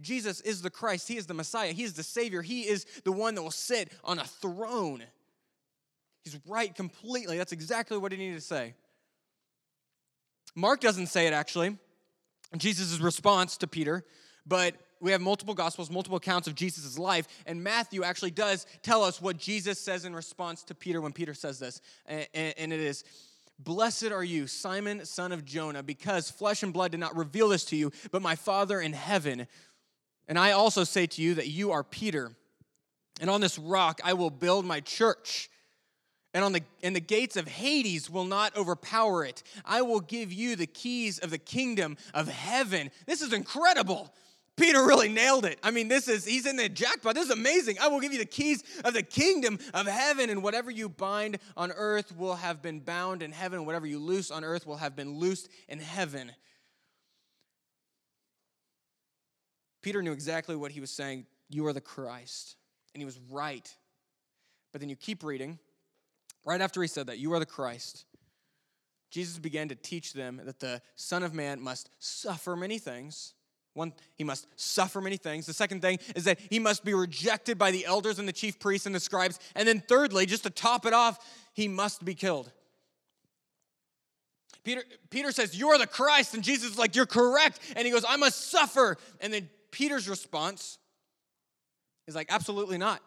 Jesus 0.00 0.40
is 0.40 0.62
the 0.62 0.70
Christ. 0.70 1.08
He 1.08 1.16
is 1.16 1.26
the 1.26 1.34
Messiah. 1.34 1.72
He 1.72 1.82
is 1.82 1.94
the 1.94 2.02
Savior. 2.02 2.42
He 2.42 2.62
is 2.62 2.86
the 3.04 3.12
one 3.12 3.34
that 3.34 3.42
will 3.42 3.50
sit 3.50 3.92
on 4.04 4.18
a 4.18 4.24
throne. 4.24 5.02
He's 6.24 6.38
right 6.46 6.74
completely. 6.74 7.38
That's 7.38 7.52
exactly 7.52 7.98
what 7.98 8.12
he 8.12 8.18
needed 8.18 8.36
to 8.36 8.40
say. 8.40 8.74
Mark 10.54 10.80
doesn't 10.80 11.06
say 11.06 11.26
it 11.26 11.32
actually. 11.32 11.76
Jesus' 12.56 12.98
response 12.98 13.56
to 13.58 13.66
Peter, 13.66 14.04
but 14.44 14.74
we 15.00 15.12
have 15.12 15.20
multiple 15.20 15.54
gospels, 15.54 15.90
multiple 15.90 16.18
accounts 16.18 16.48
of 16.48 16.54
Jesus' 16.54 16.98
life, 16.98 17.26
and 17.46 17.62
Matthew 17.62 18.02
actually 18.02 18.32
does 18.32 18.66
tell 18.82 19.02
us 19.02 19.22
what 19.22 19.38
Jesus 19.38 19.78
says 19.78 20.04
in 20.04 20.14
response 20.14 20.62
to 20.64 20.74
Peter 20.74 21.00
when 21.00 21.12
Peter 21.12 21.32
says 21.32 21.58
this. 21.58 21.80
And 22.06 22.72
it 22.72 22.80
is, 22.80 23.04
Blessed 23.58 24.10
are 24.10 24.24
you, 24.24 24.46
Simon, 24.46 25.04
son 25.04 25.32
of 25.32 25.44
Jonah, 25.44 25.82
because 25.82 26.30
flesh 26.30 26.62
and 26.62 26.72
blood 26.72 26.90
did 26.90 27.00
not 27.00 27.14
reveal 27.14 27.48
this 27.48 27.64
to 27.66 27.76
you, 27.76 27.92
but 28.10 28.22
my 28.22 28.34
Father 28.34 28.80
in 28.80 28.94
heaven. 28.94 29.46
And 30.30 30.38
I 30.38 30.52
also 30.52 30.84
say 30.84 31.06
to 31.08 31.20
you 31.20 31.34
that 31.34 31.48
you 31.48 31.72
are 31.72 31.82
Peter, 31.82 32.30
and 33.20 33.28
on 33.28 33.42
this 33.42 33.58
rock 33.58 34.00
I 34.02 34.14
will 34.14 34.30
build 34.30 34.64
my 34.64 34.80
church 34.80 35.50
and 36.32 36.44
on 36.44 36.52
the 36.52 36.62
and 36.82 36.94
the 36.94 37.00
gates 37.00 37.36
of 37.36 37.48
Hades 37.48 38.08
will 38.08 38.24
not 38.24 38.56
overpower 38.56 39.24
it. 39.24 39.42
I 39.64 39.82
will 39.82 39.98
give 39.98 40.32
you 40.32 40.54
the 40.54 40.68
keys 40.68 41.18
of 41.18 41.30
the 41.30 41.38
kingdom 41.38 41.96
of 42.14 42.28
heaven. 42.28 42.92
This 43.06 43.22
is 43.22 43.32
incredible. 43.32 44.14
Peter 44.56 44.84
really 44.84 45.08
nailed 45.08 45.46
it. 45.46 45.58
I 45.62 45.70
mean, 45.70 45.88
this 45.88 46.06
is, 46.06 46.26
he's 46.26 46.44
in 46.44 46.56
the 46.56 46.68
jackpot. 46.68 47.14
This 47.14 47.24
is 47.24 47.30
amazing. 47.30 47.78
I 47.80 47.88
will 47.88 47.98
give 47.98 48.12
you 48.12 48.18
the 48.18 48.26
keys 48.26 48.62
of 48.84 48.92
the 48.92 49.02
kingdom 49.02 49.58
of 49.72 49.86
heaven, 49.86 50.28
and 50.28 50.42
whatever 50.42 50.70
you 50.70 50.90
bind 50.90 51.38
on 51.56 51.72
earth 51.72 52.14
will 52.14 52.34
have 52.34 52.60
been 52.60 52.80
bound 52.80 53.22
in 53.22 53.32
heaven, 53.32 53.60
and 53.60 53.66
whatever 53.66 53.86
you 53.86 53.98
loose 53.98 54.30
on 54.30 54.44
earth 54.44 54.66
will 54.66 54.76
have 54.76 54.94
been 54.94 55.18
loosed 55.18 55.48
in 55.68 55.78
heaven. 55.78 56.32
Peter 59.82 60.02
knew 60.02 60.12
exactly 60.12 60.56
what 60.56 60.72
he 60.72 60.80
was 60.80 60.90
saying. 60.90 61.26
You 61.48 61.66
are 61.66 61.72
the 61.72 61.80
Christ. 61.80 62.56
And 62.94 63.00
he 63.00 63.04
was 63.04 63.18
right. 63.30 63.72
But 64.72 64.80
then 64.80 64.88
you 64.88 64.96
keep 64.96 65.22
reading, 65.22 65.58
Right 66.44 66.60
after 66.60 66.80
he 66.80 66.88
said 66.88 67.08
that, 67.08 67.18
you 67.18 67.32
are 67.34 67.38
the 67.38 67.46
Christ, 67.46 68.06
Jesus 69.10 69.38
began 69.38 69.68
to 69.68 69.74
teach 69.74 70.12
them 70.12 70.40
that 70.44 70.60
the 70.60 70.80
Son 70.94 71.22
of 71.22 71.34
Man 71.34 71.60
must 71.60 71.90
suffer 71.98 72.56
many 72.56 72.78
things. 72.78 73.34
One, 73.74 73.92
he 74.16 74.24
must 74.24 74.46
suffer 74.56 75.00
many 75.00 75.16
things. 75.16 75.46
The 75.46 75.52
second 75.52 75.80
thing 75.80 75.98
is 76.14 76.24
that 76.24 76.38
he 76.48 76.58
must 76.58 76.84
be 76.84 76.94
rejected 76.94 77.58
by 77.58 77.70
the 77.70 77.86
elders 77.86 78.18
and 78.18 78.26
the 78.26 78.32
chief 78.32 78.58
priests 78.58 78.86
and 78.86 78.94
the 78.94 79.00
scribes. 79.00 79.38
And 79.54 79.66
then, 79.66 79.82
thirdly, 79.86 80.26
just 80.26 80.44
to 80.44 80.50
top 80.50 80.86
it 80.86 80.92
off, 80.92 81.18
he 81.54 81.68
must 81.68 82.04
be 82.04 82.14
killed. 82.14 82.50
Peter, 84.64 84.82
Peter 85.08 85.32
says, 85.32 85.56
You 85.56 85.68
are 85.68 85.78
the 85.78 85.86
Christ. 85.86 86.34
And 86.34 86.42
Jesus 86.42 86.72
is 86.72 86.78
like, 86.78 86.96
You're 86.96 87.06
correct. 87.06 87.60
And 87.76 87.86
he 87.86 87.92
goes, 87.92 88.04
I 88.08 88.16
must 88.16 88.50
suffer. 88.50 88.96
And 89.20 89.32
then 89.32 89.48
Peter's 89.70 90.08
response 90.08 90.78
is 92.06 92.14
like, 92.14 92.26
Absolutely 92.30 92.78
not. 92.78 93.00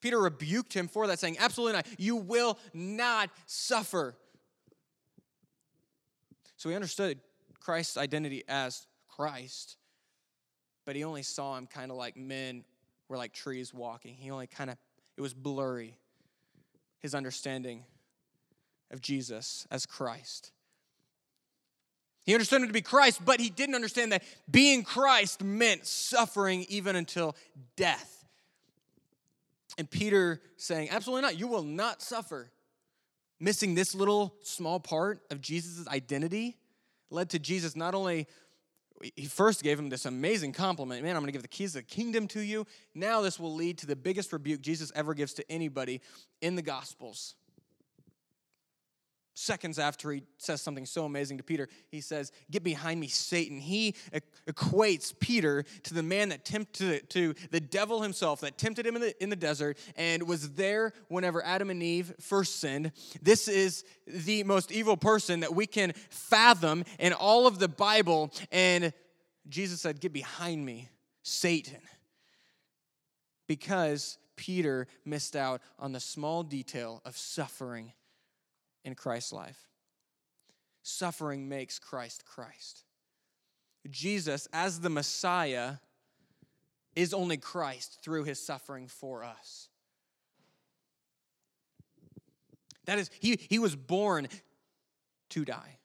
Peter 0.00 0.20
rebuked 0.20 0.72
him 0.72 0.88
for 0.88 1.06
that, 1.06 1.18
saying, 1.18 1.36
Absolutely 1.38 1.74
not. 1.74 1.86
You 1.98 2.16
will 2.16 2.58
not 2.74 3.30
suffer. 3.46 4.14
So 6.56 6.68
he 6.68 6.74
understood 6.74 7.20
Christ's 7.60 7.96
identity 7.96 8.44
as 8.48 8.86
Christ, 9.08 9.76
but 10.84 10.96
he 10.96 11.04
only 11.04 11.22
saw 11.22 11.56
him 11.56 11.66
kind 11.66 11.90
of 11.90 11.96
like 11.96 12.16
men 12.16 12.64
were 13.08 13.16
like 13.16 13.32
trees 13.32 13.72
walking. 13.72 14.14
He 14.14 14.30
only 14.30 14.46
kind 14.46 14.70
of, 14.70 14.76
it 15.16 15.20
was 15.20 15.34
blurry, 15.34 15.98
his 17.00 17.14
understanding 17.14 17.84
of 18.90 19.00
Jesus 19.00 19.66
as 19.70 19.86
Christ. 19.86 20.52
He 22.26 22.34
understood 22.34 22.60
him 22.60 22.66
to 22.66 22.72
be 22.72 22.82
Christ, 22.82 23.24
but 23.24 23.38
he 23.38 23.48
didn't 23.50 23.76
understand 23.76 24.10
that 24.10 24.24
being 24.50 24.82
Christ 24.82 25.44
meant 25.44 25.86
suffering 25.86 26.66
even 26.68 26.96
until 26.96 27.36
death. 27.76 28.24
And 29.78 29.88
Peter 29.88 30.40
saying, 30.56 30.90
Absolutely 30.90 31.22
not, 31.22 31.38
you 31.38 31.46
will 31.46 31.62
not 31.62 32.02
suffer. 32.02 32.50
Missing 33.38 33.74
this 33.74 33.94
little 33.94 34.34
small 34.42 34.80
part 34.80 35.20
of 35.30 35.40
Jesus' 35.40 35.86
identity 35.86 36.56
led 37.10 37.30
to 37.30 37.38
Jesus 37.38 37.76
not 37.76 37.94
only, 37.94 38.26
he 39.14 39.26
first 39.26 39.62
gave 39.62 39.78
him 39.78 39.88
this 39.88 40.04
amazing 40.04 40.52
compliment 40.52 41.04
man, 41.04 41.14
I'm 41.14 41.22
gonna 41.22 41.32
give 41.32 41.42
the 41.42 41.48
keys 41.48 41.76
of 41.76 41.86
the 41.86 41.94
kingdom 41.94 42.26
to 42.28 42.40
you. 42.40 42.66
Now, 42.92 43.20
this 43.20 43.38
will 43.38 43.54
lead 43.54 43.78
to 43.78 43.86
the 43.86 43.94
biggest 43.94 44.32
rebuke 44.32 44.62
Jesus 44.62 44.90
ever 44.96 45.14
gives 45.14 45.34
to 45.34 45.48
anybody 45.52 46.00
in 46.40 46.56
the 46.56 46.62
Gospels 46.62 47.36
seconds 49.36 49.78
after 49.78 50.10
he 50.10 50.22
says 50.38 50.62
something 50.62 50.86
so 50.86 51.04
amazing 51.04 51.36
to 51.36 51.44
Peter, 51.44 51.68
he 51.90 52.00
says, 52.00 52.32
Get 52.50 52.64
behind 52.64 52.98
me, 52.98 53.06
Satan. 53.06 53.58
He 53.58 53.94
equates 54.48 55.12
Peter 55.18 55.64
to 55.84 55.94
the 55.94 56.02
man 56.02 56.30
that 56.30 56.44
tempted, 56.44 57.10
to 57.10 57.34
the 57.50 57.60
devil 57.60 58.00
himself, 58.00 58.40
that 58.40 58.56
tempted 58.56 58.86
him 58.86 58.96
in 58.96 59.02
the, 59.02 59.22
in 59.22 59.28
the 59.28 59.36
desert 59.36 59.78
and 59.96 60.22
was 60.26 60.52
there 60.52 60.92
whenever 61.08 61.44
Adam 61.44 61.70
and 61.70 61.82
Eve 61.82 62.14
first 62.18 62.60
sinned. 62.60 62.92
This 63.22 63.46
is 63.46 63.84
the 64.06 64.42
most 64.44 64.72
evil 64.72 64.96
person 64.96 65.40
that 65.40 65.54
we 65.54 65.66
can 65.66 65.92
fathom 66.08 66.84
in 66.98 67.12
all 67.12 67.46
of 67.46 67.58
the 67.58 67.68
Bible. 67.68 68.32
And 68.50 68.92
Jesus 69.48 69.82
said, 69.82 70.00
Get 70.00 70.12
behind 70.14 70.64
me, 70.64 70.88
Satan. 71.22 71.80
Because 73.46 74.18
Peter 74.36 74.86
missed 75.04 75.36
out 75.36 75.60
on 75.78 75.92
the 75.92 76.00
small 76.00 76.42
detail 76.42 77.02
of 77.04 77.16
suffering 77.16 77.92
in 78.86 78.94
Christ's 78.94 79.34
life. 79.34 79.58
Suffering 80.82 81.48
makes 81.48 81.78
Christ 81.78 82.24
Christ. 82.24 82.84
Jesus, 83.90 84.48
as 84.52 84.80
the 84.80 84.88
Messiah, 84.88 85.74
is 86.94 87.12
only 87.12 87.36
Christ 87.36 87.98
through 88.02 88.24
his 88.24 88.40
suffering 88.40 88.86
for 88.86 89.22
us. 89.22 89.68
That 92.86 92.98
is, 92.98 93.10
he, 93.20 93.38
he 93.50 93.58
was 93.58 93.74
born 93.74 94.28
to 95.30 95.44
die, 95.44 95.78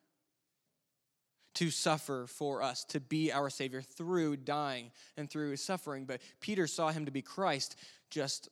to 1.55 1.71
suffer 1.71 2.27
for 2.27 2.61
us, 2.61 2.85
to 2.85 2.99
be 2.99 3.31
our 3.31 3.49
Savior 3.49 3.81
through 3.81 4.37
dying 4.37 4.91
and 5.17 5.27
through 5.27 5.49
his 5.49 5.63
suffering. 5.63 6.05
But 6.05 6.21
Peter 6.39 6.67
saw 6.67 6.91
him 6.91 7.05
to 7.05 7.11
be 7.11 7.23
Christ, 7.23 7.75
just 8.11 8.49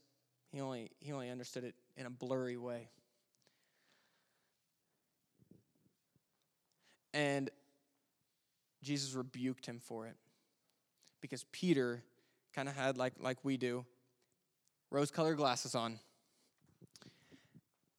he 0.52 0.60
only, 0.60 0.90
he 1.00 1.12
only 1.12 1.30
understood 1.30 1.64
it 1.64 1.76
in 1.96 2.08
a 2.08 2.10
blurry 2.10 2.58
way. 2.58 2.90
And 7.14 7.50
Jesus 8.82 9.14
rebuked 9.14 9.66
him 9.66 9.80
for 9.80 10.08
it 10.08 10.16
because 11.22 11.46
Peter 11.52 12.04
kind 12.56 12.70
of 12.70 12.76
had, 12.76 12.98
like, 12.98 13.14
like 13.20 13.38
we 13.44 13.58
do, 13.58 13.86
rose 14.92 15.12
colored 15.12 15.38
glasses 15.38 15.76
on. 15.76 16.00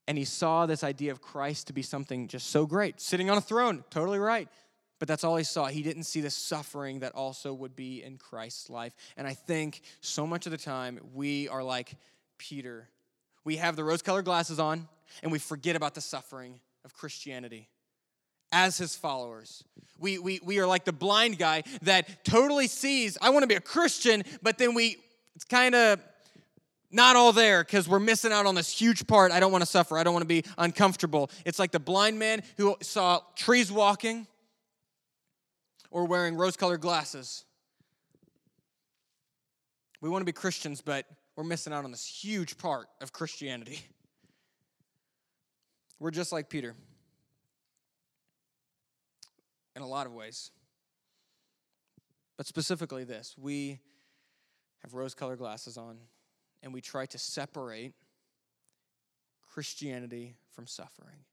And 0.09 0.19
he 0.19 0.25
saw 0.25 0.67
this 0.67 0.83
idea 0.83 1.13
of 1.13 1.21
Christ 1.21 1.69
to 1.69 1.73
be 1.73 1.83
something 1.83 2.27
just 2.27 2.51
so 2.51 2.67
great, 2.67 3.01
sitting 3.01 3.31
on 3.31 3.39
a 3.39 3.41
throne, 3.41 3.85
totally 3.91 4.19
right. 4.19 4.49
But 4.99 5.09
that's 5.09 5.25
all 5.25 5.37
he 5.37 5.45
saw. 5.45 5.67
He 5.67 5.83
didn't 5.83 6.03
see 6.03 6.21
the 6.21 6.31
suffering 6.31 7.01
that 7.01 7.15
also 7.15 7.55
would 7.55 7.75
be 7.75 8.03
in 8.03 8.19
Christ's 8.19 8.69
life. 8.69 8.95
And 9.17 9.27
I 9.27 9.35
think 9.35 9.83
so 10.01 10.27
much 10.27 10.47
of 10.47 10.53
the 10.53 10.59
time 10.59 11.01
we 11.15 11.49
are 11.49 11.63
like 11.63 11.95
Peter. 12.39 12.89
We 13.45 13.57
have 13.57 13.77
the 13.77 13.85
rose 13.85 14.03
colored 14.03 14.27
glasses 14.27 14.59
on 14.59 14.89
and 15.23 15.33
we 15.33 15.39
forget 15.39 15.75
about 15.75 15.95
the 15.95 16.01
suffering 16.01 16.61
of 16.85 16.93
Christianity 16.93 17.69
as 18.53 18.79
his 18.79 18.97
followers. 18.97 19.65
We, 19.99 20.19
we, 20.19 20.41
we 20.43 20.59
are 20.59 20.67
like 20.67 20.85
the 20.85 20.93
blind 20.93 21.39
guy 21.39 21.63
that 21.83 22.25
totally 22.25 22.67
sees, 22.67 23.19
I 23.21 23.31
want 23.31 23.43
to 23.43 23.47
be 23.47 23.55
a 23.55 23.61
Christian, 23.61 24.23
but 24.43 24.57
then 24.57 24.75
we, 24.75 24.97
it's 25.37 25.45
kind 25.45 25.75
of 25.75 26.01
not 26.91 27.17
all 27.17 27.33
there 27.33 27.63
because 27.63 27.89
we're 27.89 28.01
missing 28.01 28.33
out 28.33 28.47
on 28.47 28.55
this 28.55 28.71
huge 28.71 29.07
part. 29.07 29.31
I 29.31 29.41
don't 29.41 29.53
want 29.53 29.63
to 29.63 29.71
suffer. 29.71 29.99
I 29.99 30.03
don't 30.03 30.15
want 30.15 30.23
to 30.23 30.29
be 30.29 30.45
uncomfortable. 30.59 31.31
It's 31.45 31.59
like 31.59 31.71
the 31.71 31.79
blind 31.81 32.19
man 32.19 32.43
who 32.57 32.77
saw 32.81 33.21
trees 33.37 33.71
walking 33.71 34.27
or 35.91 36.07
wearing 36.07 36.35
rose 36.35 36.57
colored 36.57 36.81
glasses. 36.81 37.45
We 40.01 40.09
want 40.09 40.23
to 40.23 40.27
be 40.27 40.33
Christians, 40.33 40.81
but 40.81 41.05
we're 41.37 41.45
missing 41.45 41.73
out 41.73 41.85
on 41.85 41.91
this 41.91 42.07
huge 42.07 42.57
part 42.59 42.89
of 43.01 43.13
Christianity. 43.13 43.81
We're 45.99 46.11
just 46.11 46.33
like 46.33 46.49
Peter 46.49 46.75
in 49.81 49.87
a 49.87 49.89
lot 49.89 50.07
of 50.07 50.13
ways. 50.13 50.51
But 52.37 52.47
specifically, 52.47 53.05
this 53.05 53.35
we 53.39 53.81
have 54.83 54.95
rose 54.95 55.15
colored 55.15 55.39
glasses 55.39 55.77
on 55.77 55.99
and 56.63 56.73
we 56.73 56.81
try 56.81 57.07
to 57.07 57.19
separate 57.19 57.93
Christianity 59.53 60.37
from 60.53 60.67
suffering. 60.67 61.25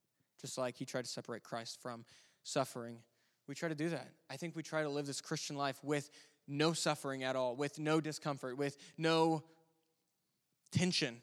Just 0.42 0.58
like 0.58 0.78
he 0.78 0.86
tried 0.86 1.06
to 1.06 1.12
separate 1.12 1.44
Christ 1.44 1.82
from 1.82 2.06
suffering. 2.44 3.00
We 3.48 3.56
try 3.56 3.70
to 3.70 3.76
do 3.76 3.90
that. 3.90 4.10
I 4.30 4.38
think 4.38 4.56
we 4.56 4.64
try 4.64 4.84
to 4.84 4.90
live 4.90 5.06
this 5.06 5.22
Christian 5.22 5.56
life 5.56 5.80
with 5.84 6.10
no 6.48 6.74
suffering 6.74 7.24
at 7.24 7.36
all, 7.36 7.56
with 7.56 7.80
no 7.80 8.00
discomfort, 8.00 8.58
with 8.58 8.78
no 8.98 9.44
tension. 10.72 11.22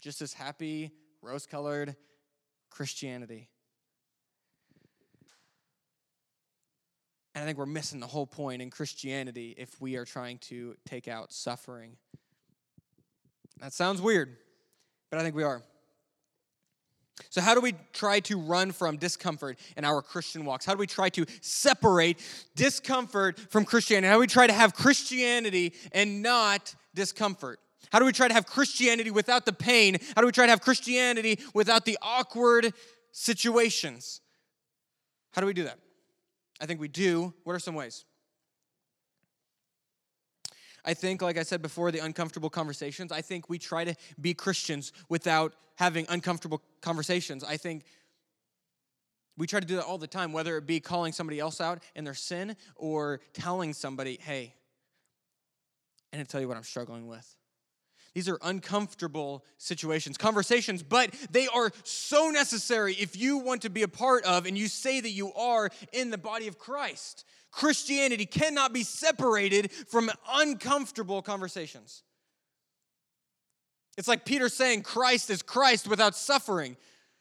Just 0.00 0.20
this 0.20 0.32
happy, 0.32 0.92
rose 1.20 1.46
colored 1.46 1.96
Christianity. 2.70 3.48
And 7.34 7.42
I 7.42 7.46
think 7.46 7.58
we're 7.58 7.66
missing 7.66 8.00
the 8.00 8.06
whole 8.06 8.26
point 8.26 8.60
in 8.60 8.70
Christianity 8.70 9.54
if 9.56 9.80
we 9.80 9.96
are 9.96 10.04
trying 10.04 10.38
to 10.38 10.76
take 10.84 11.08
out 11.08 11.32
suffering. 11.32 11.96
That 13.60 13.72
sounds 13.72 14.02
weird, 14.02 14.36
but 15.10 15.18
I 15.18 15.22
think 15.22 15.34
we 15.34 15.42
are. 15.42 15.62
So, 17.30 17.40
how 17.40 17.54
do 17.54 17.60
we 17.60 17.74
try 17.92 18.20
to 18.20 18.38
run 18.38 18.72
from 18.72 18.96
discomfort 18.96 19.58
in 19.76 19.84
our 19.84 20.02
Christian 20.02 20.44
walks? 20.44 20.64
How 20.64 20.72
do 20.72 20.78
we 20.78 20.86
try 20.86 21.08
to 21.10 21.24
separate 21.40 22.18
discomfort 22.56 23.38
from 23.50 23.64
Christianity? 23.64 24.08
How 24.08 24.14
do 24.14 24.20
we 24.20 24.26
try 24.26 24.46
to 24.46 24.52
have 24.52 24.74
Christianity 24.74 25.74
and 25.92 26.22
not 26.22 26.74
discomfort? 26.94 27.60
How 27.90 27.98
do 27.98 28.06
we 28.06 28.12
try 28.12 28.28
to 28.28 28.34
have 28.34 28.46
Christianity 28.46 29.10
without 29.10 29.44
the 29.44 29.52
pain? 29.52 29.98
How 30.14 30.22
do 30.22 30.26
we 30.26 30.32
try 30.32 30.46
to 30.46 30.50
have 30.50 30.62
Christianity 30.62 31.38
without 31.54 31.84
the 31.84 31.98
awkward 32.00 32.72
situations? 33.12 34.20
How 35.32 35.40
do 35.40 35.46
we 35.46 35.52
do 35.52 35.64
that? 35.64 35.78
I 36.62 36.66
think 36.66 36.80
we 36.80 36.86
do. 36.88 37.34
What 37.42 37.54
are 37.54 37.58
some 37.58 37.74
ways? 37.74 38.04
I 40.84 40.94
think, 40.94 41.20
like 41.20 41.36
I 41.36 41.42
said 41.42 41.60
before, 41.60 41.90
the 41.90 41.98
uncomfortable 41.98 42.50
conversations. 42.50 43.10
I 43.10 43.20
think 43.20 43.50
we 43.50 43.58
try 43.58 43.84
to 43.84 43.94
be 44.20 44.32
Christians 44.32 44.92
without 45.08 45.54
having 45.76 46.06
uncomfortable 46.08 46.62
conversations. 46.80 47.42
I 47.42 47.56
think 47.56 47.84
we 49.36 49.46
try 49.46 49.60
to 49.60 49.66
do 49.66 49.76
that 49.76 49.84
all 49.84 49.98
the 49.98 50.06
time, 50.06 50.32
whether 50.32 50.56
it 50.56 50.66
be 50.66 50.78
calling 50.78 51.12
somebody 51.12 51.40
else 51.40 51.60
out 51.60 51.82
in 51.96 52.04
their 52.04 52.14
sin 52.14 52.56
or 52.76 53.20
telling 53.32 53.72
somebody, 53.72 54.18
hey, 54.22 54.54
and 56.12 56.18
I 56.18 56.22
didn't 56.22 56.30
tell 56.30 56.40
you 56.40 56.48
what 56.48 56.56
I'm 56.56 56.62
struggling 56.62 57.08
with. 57.08 57.36
These 58.14 58.28
are 58.28 58.38
uncomfortable 58.42 59.44
situations, 59.56 60.18
conversations, 60.18 60.82
but 60.82 61.14
they 61.30 61.46
are 61.48 61.70
so 61.82 62.28
necessary 62.30 62.94
if 62.94 63.16
you 63.16 63.38
want 63.38 63.62
to 63.62 63.70
be 63.70 63.82
a 63.82 63.88
part 63.88 64.24
of 64.24 64.44
and 64.46 64.56
you 64.56 64.68
say 64.68 65.00
that 65.00 65.10
you 65.10 65.32
are 65.32 65.70
in 65.92 66.10
the 66.10 66.18
body 66.18 66.46
of 66.46 66.58
Christ. 66.58 67.24
Christianity 67.50 68.26
cannot 68.26 68.72
be 68.72 68.82
separated 68.82 69.72
from 69.72 70.10
uncomfortable 70.30 71.22
conversations. 71.22 72.02
It's 73.96 74.08
like 74.08 74.24
Peter 74.24 74.48
saying 74.48 74.82
Christ 74.82 75.30
is 75.30 75.42
Christ 75.42 75.88
without 75.88 76.14
suffering. 76.14 76.76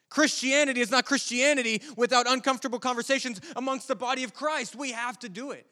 Christianity 0.10 0.82
is 0.82 0.92
not 0.92 1.06
Christianity 1.06 1.82
without 1.96 2.30
uncomfortable 2.30 2.80
conversations 2.80 3.40
amongst 3.56 3.88
the 3.88 3.96
body 3.96 4.24
of 4.26 4.34
Christ. 4.34 4.76
We 4.76 4.92
have 4.92 5.18
to 5.20 5.30
do 5.30 5.52
it. 5.52 5.66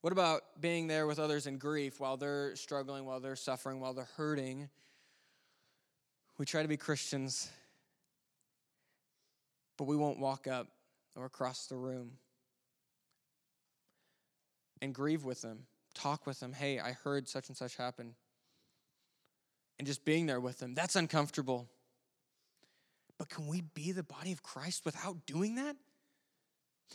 What 0.00 0.12
about 0.12 0.42
being 0.60 0.86
there 0.86 1.06
with 1.06 1.18
others 1.18 1.46
in 1.46 1.58
grief 1.58 1.98
while 1.98 2.16
they're 2.16 2.54
struggling, 2.56 3.04
while 3.04 3.20
they're 3.20 3.36
suffering, 3.36 3.80
while 3.80 3.94
they're 3.94 4.08
hurting? 4.16 4.68
We 6.38 6.46
try 6.46 6.62
to 6.62 6.68
be 6.68 6.76
Christians 6.76 7.50
but 9.78 9.84
we 9.84 9.96
won't 9.96 10.18
walk 10.18 10.46
up 10.46 10.66
or 11.16 11.24
across 11.24 11.66
the 11.66 11.76
room 11.76 12.10
and 14.82 14.94
grieve 14.94 15.24
with 15.24 15.40
them, 15.40 15.60
talk 15.94 16.26
with 16.26 16.40
them. 16.40 16.52
Hey, 16.52 16.78
I 16.78 16.92
heard 16.92 17.28
such 17.28 17.48
and 17.48 17.56
such 17.56 17.76
happen. 17.76 18.14
And 19.78 19.86
just 19.86 20.04
being 20.04 20.26
there 20.26 20.40
with 20.40 20.58
them, 20.58 20.74
that's 20.74 20.96
uncomfortable. 20.96 21.68
But 23.16 23.28
can 23.28 23.46
we 23.46 23.62
be 23.62 23.92
the 23.92 24.02
body 24.02 24.32
of 24.32 24.42
Christ 24.42 24.84
without 24.84 25.24
doing 25.26 25.54
that? 25.54 25.76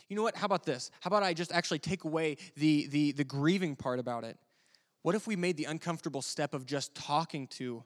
You 0.08 0.16
know 0.16 0.22
what? 0.22 0.36
How 0.36 0.46
about 0.46 0.64
this? 0.64 0.90
How 1.00 1.08
about 1.08 1.22
I 1.22 1.34
just 1.34 1.52
actually 1.52 1.78
take 1.78 2.04
away 2.04 2.36
the, 2.56 2.86
the, 2.88 3.12
the 3.12 3.24
grieving 3.24 3.76
part 3.76 3.98
about 3.98 4.24
it? 4.24 4.38
What 5.02 5.14
if 5.14 5.26
we 5.26 5.36
made 5.36 5.56
the 5.56 5.64
uncomfortable 5.64 6.22
step 6.22 6.54
of 6.54 6.66
just 6.66 6.94
talking 6.94 7.46
to 7.48 7.84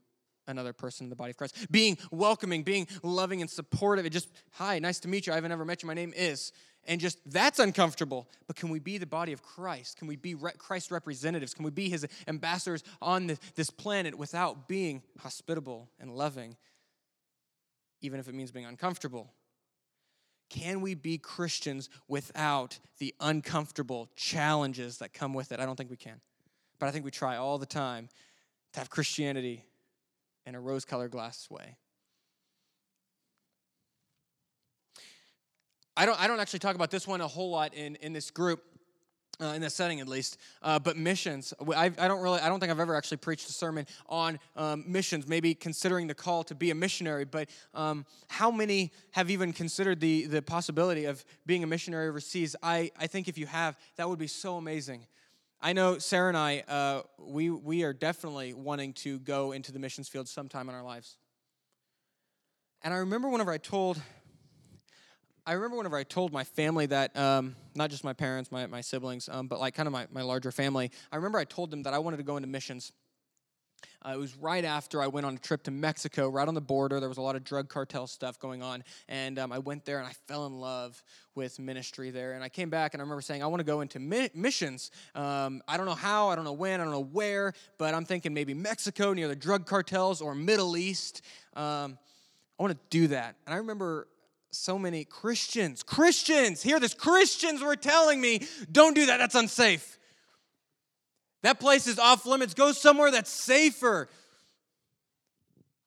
another 0.48 0.72
person 0.72 1.04
in 1.04 1.10
the 1.10 1.16
body 1.16 1.30
of 1.30 1.36
Christ. 1.36 1.70
Being 1.70 1.98
welcoming, 2.10 2.62
being 2.62 2.88
loving 3.02 3.40
and 3.40 3.50
supportive. 3.50 4.06
It 4.06 4.10
just, 4.10 4.28
hi, 4.52 4.78
nice 4.78 4.98
to 5.00 5.08
meet 5.08 5.26
you. 5.26 5.32
I 5.32 5.36
haven't 5.36 5.52
ever 5.52 5.64
met 5.64 5.82
you. 5.82 5.86
My 5.86 5.94
name 5.94 6.12
is. 6.16 6.52
And 6.84 7.00
just 7.00 7.18
that's 7.30 7.58
uncomfortable. 7.58 8.28
But 8.46 8.56
can 8.56 8.70
we 8.70 8.78
be 8.78 8.98
the 8.98 9.06
body 9.06 9.32
of 9.32 9.42
Christ? 9.42 9.98
Can 9.98 10.08
we 10.08 10.16
be 10.16 10.34
re- 10.34 10.52
Christ 10.56 10.90
representatives? 10.90 11.52
Can 11.52 11.64
we 11.64 11.70
be 11.70 11.90
his 11.90 12.06
ambassadors 12.26 12.82
on 13.02 13.26
the, 13.26 13.38
this 13.54 13.68
planet 13.68 14.16
without 14.16 14.68
being 14.68 15.02
hospitable 15.18 15.90
and 16.00 16.10
loving, 16.10 16.56
even 18.00 18.18
if 18.18 18.28
it 18.28 18.34
means 18.34 18.50
being 18.50 18.64
uncomfortable? 18.64 19.30
Can 20.50 20.80
we 20.80 20.94
be 20.94 21.18
Christians 21.18 21.90
without 22.08 22.78
the 22.98 23.14
uncomfortable 23.20 24.08
challenges 24.16 24.98
that 24.98 25.12
come 25.12 25.34
with 25.34 25.52
it? 25.52 25.60
I 25.60 25.66
don't 25.66 25.76
think 25.76 25.90
we 25.90 25.96
can. 25.96 26.20
But 26.78 26.86
I 26.86 26.90
think 26.90 27.04
we 27.04 27.10
try 27.10 27.36
all 27.36 27.58
the 27.58 27.66
time 27.66 28.08
to 28.72 28.80
have 28.80 28.88
Christianity 28.88 29.64
in 30.46 30.54
a 30.54 30.60
rose 30.60 30.84
colored 30.84 31.10
glass 31.10 31.48
way. 31.50 31.76
I 35.96 36.06
don't, 36.06 36.20
I 36.20 36.28
don't 36.28 36.38
actually 36.38 36.60
talk 36.60 36.76
about 36.76 36.90
this 36.90 37.06
one 37.06 37.20
a 37.20 37.26
whole 37.26 37.50
lot 37.50 37.74
in, 37.74 37.96
in 37.96 38.12
this 38.12 38.30
group. 38.30 38.62
Uh, 39.40 39.52
in 39.54 39.60
this 39.60 39.74
setting 39.74 40.00
at 40.00 40.08
least 40.08 40.36
uh, 40.62 40.80
but 40.80 40.96
missions 40.96 41.54
I, 41.76 41.84
I 41.86 42.08
don't 42.08 42.20
really 42.20 42.40
i 42.40 42.48
don't 42.48 42.58
think 42.58 42.72
i've 42.72 42.80
ever 42.80 42.96
actually 42.96 43.18
preached 43.18 43.48
a 43.48 43.52
sermon 43.52 43.86
on 44.08 44.40
um, 44.56 44.82
missions 44.84 45.28
maybe 45.28 45.54
considering 45.54 46.08
the 46.08 46.14
call 46.14 46.42
to 46.42 46.56
be 46.56 46.72
a 46.72 46.74
missionary 46.74 47.24
but 47.24 47.48
um, 47.72 48.04
how 48.26 48.50
many 48.50 48.90
have 49.12 49.30
even 49.30 49.52
considered 49.52 50.00
the, 50.00 50.26
the 50.26 50.42
possibility 50.42 51.04
of 51.04 51.24
being 51.46 51.62
a 51.62 51.68
missionary 51.68 52.08
overseas 52.08 52.56
I, 52.64 52.90
I 52.98 53.06
think 53.06 53.28
if 53.28 53.38
you 53.38 53.46
have 53.46 53.76
that 53.94 54.08
would 54.08 54.18
be 54.18 54.26
so 54.26 54.56
amazing 54.56 55.06
I 55.60 55.72
know 55.72 55.98
Sarah 55.98 56.28
and 56.28 56.36
I, 56.36 56.60
uh, 56.68 57.02
we, 57.18 57.50
we 57.50 57.82
are 57.82 57.92
definitely 57.92 58.54
wanting 58.54 58.92
to 58.94 59.18
go 59.18 59.50
into 59.50 59.72
the 59.72 59.80
missions 59.80 60.08
field 60.08 60.28
sometime 60.28 60.68
in 60.68 60.74
our 60.74 60.84
lives. 60.84 61.16
And 62.82 62.94
I 62.94 62.98
remember 62.98 63.28
whenever 63.28 63.50
I 63.50 63.58
told, 63.58 64.00
I 65.48 65.52
remember 65.52 65.78
whenever 65.78 65.96
I 65.96 66.02
told 66.02 66.30
my 66.30 66.44
family 66.44 66.84
that, 66.86 67.16
um, 67.16 67.56
not 67.74 67.88
just 67.88 68.04
my 68.04 68.12
parents, 68.12 68.52
my, 68.52 68.66
my 68.66 68.82
siblings, 68.82 69.30
um, 69.30 69.46
but 69.46 69.58
like 69.58 69.74
kind 69.74 69.86
of 69.86 69.94
my, 69.94 70.06
my 70.12 70.20
larger 70.20 70.52
family, 70.52 70.90
I 71.10 71.16
remember 71.16 71.38
I 71.38 71.44
told 71.44 71.70
them 71.70 71.84
that 71.84 71.94
I 71.94 71.98
wanted 72.00 72.18
to 72.18 72.22
go 72.22 72.36
into 72.36 72.50
missions. 72.50 72.92
Uh, 74.04 74.10
it 74.10 74.18
was 74.18 74.36
right 74.36 74.66
after 74.66 75.00
I 75.00 75.06
went 75.06 75.24
on 75.24 75.36
a 75.36 75.38
trip 75.38 75.62
to 75.62 75.70
Mexico, 75.70 76.28
right 76.28 76.46
on 76.46 76.52
the 76.52 76.60
border. 76.60 77.00
There 77.00 77.08
was 77.08 77.16
a 77.16 77.22
lot 77.22 77.34
of 77.34 77.44
drug 77.44 77.70
cartel 77.70 78.06
stuff 78.06 78.38
going 78.38 78.62
on. 78.62 78.84
And 79.08 79.38
um, 79.38 79.50
I 79.50 79.58
went 79.58 79.86
there 79.86 80.00
and 80.00 80.06
I 80.06 80.12
fell 80.26 80.44
in 80.44 80.52
love 80.60 81.02
with 81.34 81.58
ministry 81.58 82.10
there. 82.10 82.34
And 82.34 82.44
I 82.44 82.50
came 82.50 82.68
back 82.68 82.92
and 82.92 83.00
I 83.00 83.02
remember 83.04 83.22
saying, 83.22 83.42
I 83.42 83.46
want 83.46 83.60
to 83.60 83.64
go 83.64 83.80
into 83.80 83.98
mi- 83.98 84.28
missions. 84.34 84.90
Um, 85.14 85.62
I 85.66 85.78
don't 85.78 85.86
know 85.86 85.94
how, 85.94 86.28
I 86.28 86.36
don't 86.36 86.44
know 86.44 86.52
when, 86.52 86.78
I 86.78 86.84
don't 86.84 86.92
know 86.92 87.00
where, 87.00 87.54
but 87.78 87.94
I'm 87.94 88.04
thinking 88.04 88.34
maybe 88.34 88.52
Mexico 88.52 89.14
near 89.14 89.28
the 89.28 89.36
drug 89.36 89.64
cartels 89.64 90.20
or 90.20 90.34
Middle 90.34 90.76
East. 90.76 91.22
Um, 91.56 91.96
I 92.58 92.62
want 92.62 92.74
to 92.74 92.80
do 92.90 93.06
that. 93.06 93.36
And 93.46 93.54
I 93.54 93.58
remember 93.58 94.08
so 94.58 94.78
many 94.78 95.04
Christians, 95.04 95.82
Christians, 95.82 96.62
hear 96.62 96.80
this, 96.80 96.94
Christians 96.94 97.62
were 97.62 97.76
telling 97.76 98.20
me, 98.20 98.46
don't 98.70 98.94
do 98.94 99.06
that, 99.06 99.18
that's 99.18 99.34
unsafe. 99.34 99.98
That 101.42 101.60
place 101.60 101.86
is 101.86 101.98
off 101.98 102.26
limits. 102.26 102.54
Go 102.54 102.72
somewhere 102.72 103.10
that's 103.10 103.30
safer. 103.30 104.08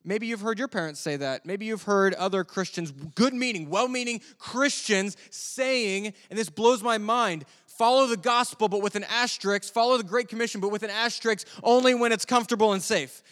Maybe 0.04 0.28
you've 0.28 0.42
heard 0.42 0.58
your 0.58 0.70
parents 0.70 1.00
say 1.00 1.18
that. 1.18 1.46
Maybe 1.46 1.66
you've 1.66 1.84
heard 1.84 2.14
other 2.16 2.44
Christians, 2.44 2.92
good 2.92 3.34
meaning, 3.34 3.70
well 3.70 3.88
meaning 3.88 4.22
Christians 4.38 5.18
saying, 5.30 6.14
and 6.30 6.40
this 6.40 6.50
blows 6.50 6.82
my 6.82 6.98
mind 6.98 7.46
follow 7.82 8.06
the 8.06 8.18
gospel, 8.18 8.70
but 8.70 8.84
with 8.84 8.96
an 8.96 9.04
asterisk, 9.06 9.74
follow 9.74 9.98
the 9.98 10.04
Great 10.04 10.28
Commission, 10.28 10.62
but 10.62 10.70
with 10.70 10.84
an 10.84 10.92
asterisk 10.92 11.48
only 11.64 11.96
when 11.96 12.12
it's 12.12 12.26
comfortable 12.26 12.74
and 12.74 12.84
safe. 12.84 13.24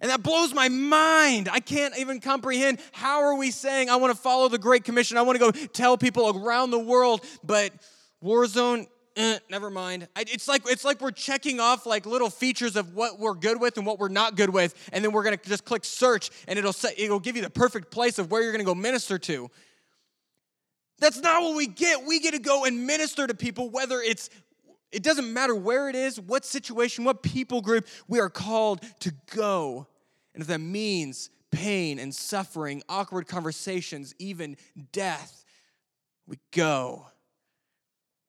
And 0.00 0.10
that 0.10 0.22
blows 0.22 0.52
my 0.52 0.68
mind. 0.68 1.48
I 1.50 1.60
can't 1.60 1.96
even 1.98 2.20
comprehend 2.20 2.78
how 2.92 3.22
are 3.22 3.36
we 3.36 3.50
saying 3.50 3.90
I 3.90 3.96
want 3.96 4.14
to 4.14 4.20
follow 4.20 4.48
the 4.48 4.58
Great 4.58 4.84
Commission. 4.84 5.16
I 5.16 5.22
want 5.22 5.38
to 5.38 5.52
go 5.52 5.66
tell 5.68 5.96
people 5.96 6.36
around 6.36 6.70
the 6.70 6.78
world, 6.78 7.24
but 7.44 7.72
Warzone 8.22 8.86
eh, 9.16 9.38
never 9.50 9.70
mind. 9.70 10.08
It's 10.16 10.48
like 10.48 10.62
it's 10.68 10.84
like 10.84 11.00
we're 11.00 11.10
checking 11.10 11.60
off 11.60 11.86
like 11.86 12.06
little 12.06 12.30
features 12.30 12.76
of 12.76 12.94
what 12.94 13.18
we're 13.18 13.34
good 13.34 13.60
with 13.60 13.76
and 13.76 13.86
what 13.86 13.98
we're 13.98 14.08
not 14.08 14.36
good 14.36 14.50
with, 14.50 14.74
and 14.92 15.04
then 15.04 15.12
we're 15.12 15.24
gonna 15.24 15.36
just 15.36 15.64
click 15.64 15.84
search, 15.84 16.30
and 16.48 16.58
it'll 16.58 16.72
say, 16.72 16.94
it'll 16.96 17.20
give 17.20 17.36
you 17.36 17.42
the 17.42 17.50
perfect 17.50 17.90
place 17.90 18.18
of 18.18 18.30
where 18.30 18.42
you're 18.42 18.52
gonna 18.52 18.64
go 18.64 18.74
minister 18.74 19.18
to. 19.18 19.50
That's 21.00 21.20
not 21.20 21.42
what 21.42 21.56
we 21.56 21.66
get. 21.66 22.06
We 22.06 22.20
get 22.20 22.34
to 22.34 22.38
go 22.38 22.64
and 22.64 22.86
minister 22.86 23.26
to 23.26 23.34
people, 23.34 23.68
whether 23.68 24.00
it's 24.00 24.30
it 24.94 25.02
doesn't 25.02 25.32
matter 25.32 25.54
where 25.54 25.88
it 25.88 25.96
is, 25.96 26.20
what 26.20 26.44
situation, 26.44 27.04
what 27.04 27.22
people 27.22 27.60
group, 27.60 27.86
we 28.06 28.20
are 28.20 28.30
called 28.30 28.80
to 29.00 29.12
go. 29.34 29.88
And 30.34 30.40
if 30.40 30.46
that 30.46 30.60
means 30.60 31.30
pain 31.50 31.98
and 31.98 32.14
suffering, 32.14 32.80
awkward 32.88 33.26
conversations, 33.26 34.14
even 34.20 34.56
death, 34.92 35.44
we 36.28 36.38
go. 36.52 37.06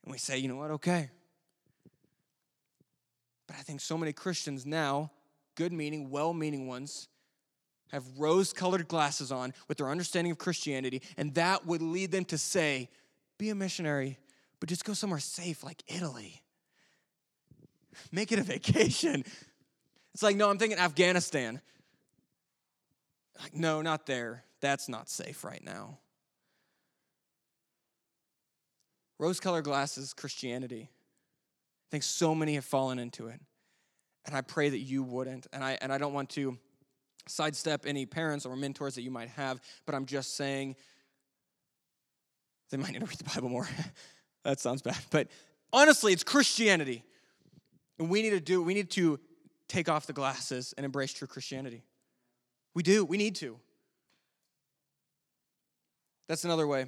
And 0.03 0.11
we 0.11 0.17
say, 0.17 0.39
you 0.39 0.47
know 0.47 0.55
what, 0.55 0.71
okay. 0.71 1.09
But 3.47 3.57
I 3.57 3.61
think 3.61 3.79
so 3.79 3.97
many 3.97 4.11
Christians 4.11 4.65
now, 4.65 5.11
good 5.53 5.71
meaning, 5.71 6.09
well 6.09 6.33
meaning 6.33 6.67
ones, 6.67 7.07
have 7.91 8.03
rose 8.17 8.53
colored 8.53 8.87
glasses 8.87 9.31
on 9.31 9.53
with 9.67 9.77
their 9.77 9.89
understanding 9.89 10.31
of 10.31 10.39
Christianity, 10.39 11.03
and 11.15 11.33
that 11.35 11.67
would 11.67 11.83
lead 11.83 12.11
them 12.11 12.25
to 12.25 12.39
say, 12.39 12.89
be 13.37 13.51
a 13.51 13.55
missionary, 13.55 14.17
but 14.59 14.67
just 14.67 14.83
go 14.83 14.93
somewhere 14.93 15.19
safe 15.19 15.63
like 15.63 15.83
Italy. 15.87 16.41
Make 18.11 18.31
it 18.31 18.39
a 18.39 18.43
vacation. 18.43 19.23
It's 20.13 20.23
like, 20.23 20.35
no, 20.35 20.49
I'm 20.49 20.57
thinking 20.57 20.79
Afghanistan. 20.79 21.61
Like, 23.41 23.53
no, 23.53 23.81
not 23.81 24.05
there. 24.05 24.43
That's 24.61 24.87
not 24.87 25.09
safe 25.09 25.43
right 25.43 25.63
now. 25.63 25.99
Rose 29.19 29.39
colored 29.39 29.63
glasses, 29.63 30.13
Christianity. 30.13 30.89
I 30.89 31.87
think 31.91 32.03
so 32.03 32.35
many 32.35 32.55
have 32.55 32.65
fallen 32.65 32.99
into 32.99 33.27
it. 33.27 33.39
And 34.25 34.35
I 34.35 34.41
pray 34.41 34.69
that 34.69 34.79
you 34.79 35.03
wouldn't. 35.03 35.47
And 35.53 35.63
I, 35.63 35.77
and 35.81 35.93
I 35.93 35.97
don't 35.97 36.13
want 36.13 36.29
to 36.31 36.57
sidestep 37.27 37.85
any 37.85 38.05
parents 38.05 38.45
or 38.45 38.55
mentors 38.55 38.95
that 38.95 39.01
you 39.01 39.11
might 39.11 39.29
have, 39.29 39.61
but 39.85 39.95
I'm 39.95 40.05
just 40.05 40.35
saying 40.35 40.75
they 42.71 42.77
might 42.77 42.91
need 42.91 42.99
to 42.99 43.05
read 43.05 43.17
the 43.17 43.23
Bible 43.23 43.49
more. 43.49 43.67
that 44.43 44.59
sounds 44.59 44.81
bad. 44.81 44.97
But 45.11 45.27
honestly, 45.71 46.13
it's 46.13 46.23
Christianity. 46.23 47.03
And 47.99 48.09
we 48.09 48.21
need 48.21 48.31
to 48.31 48.39
do, 48.39 48.61
we 48.61 48.73
need 48.73 48.91
to 48.91 49.19
take 49.67 49.89
off 49.89 50.05
the 50.05 50.13
glasses 50.13 50.73
and 50.77 50.85
embrace 50.85 51.13
true 51.13 51.27
Christianity. 51.27 51.83
We 52.73 52.83
do, 52.83 53.05
we 53.05 53.17
need 53.17 53.35
to. 53.35 53.57
That's 56.27 56.43
another 56.43 56.67
way. 56.67 56.87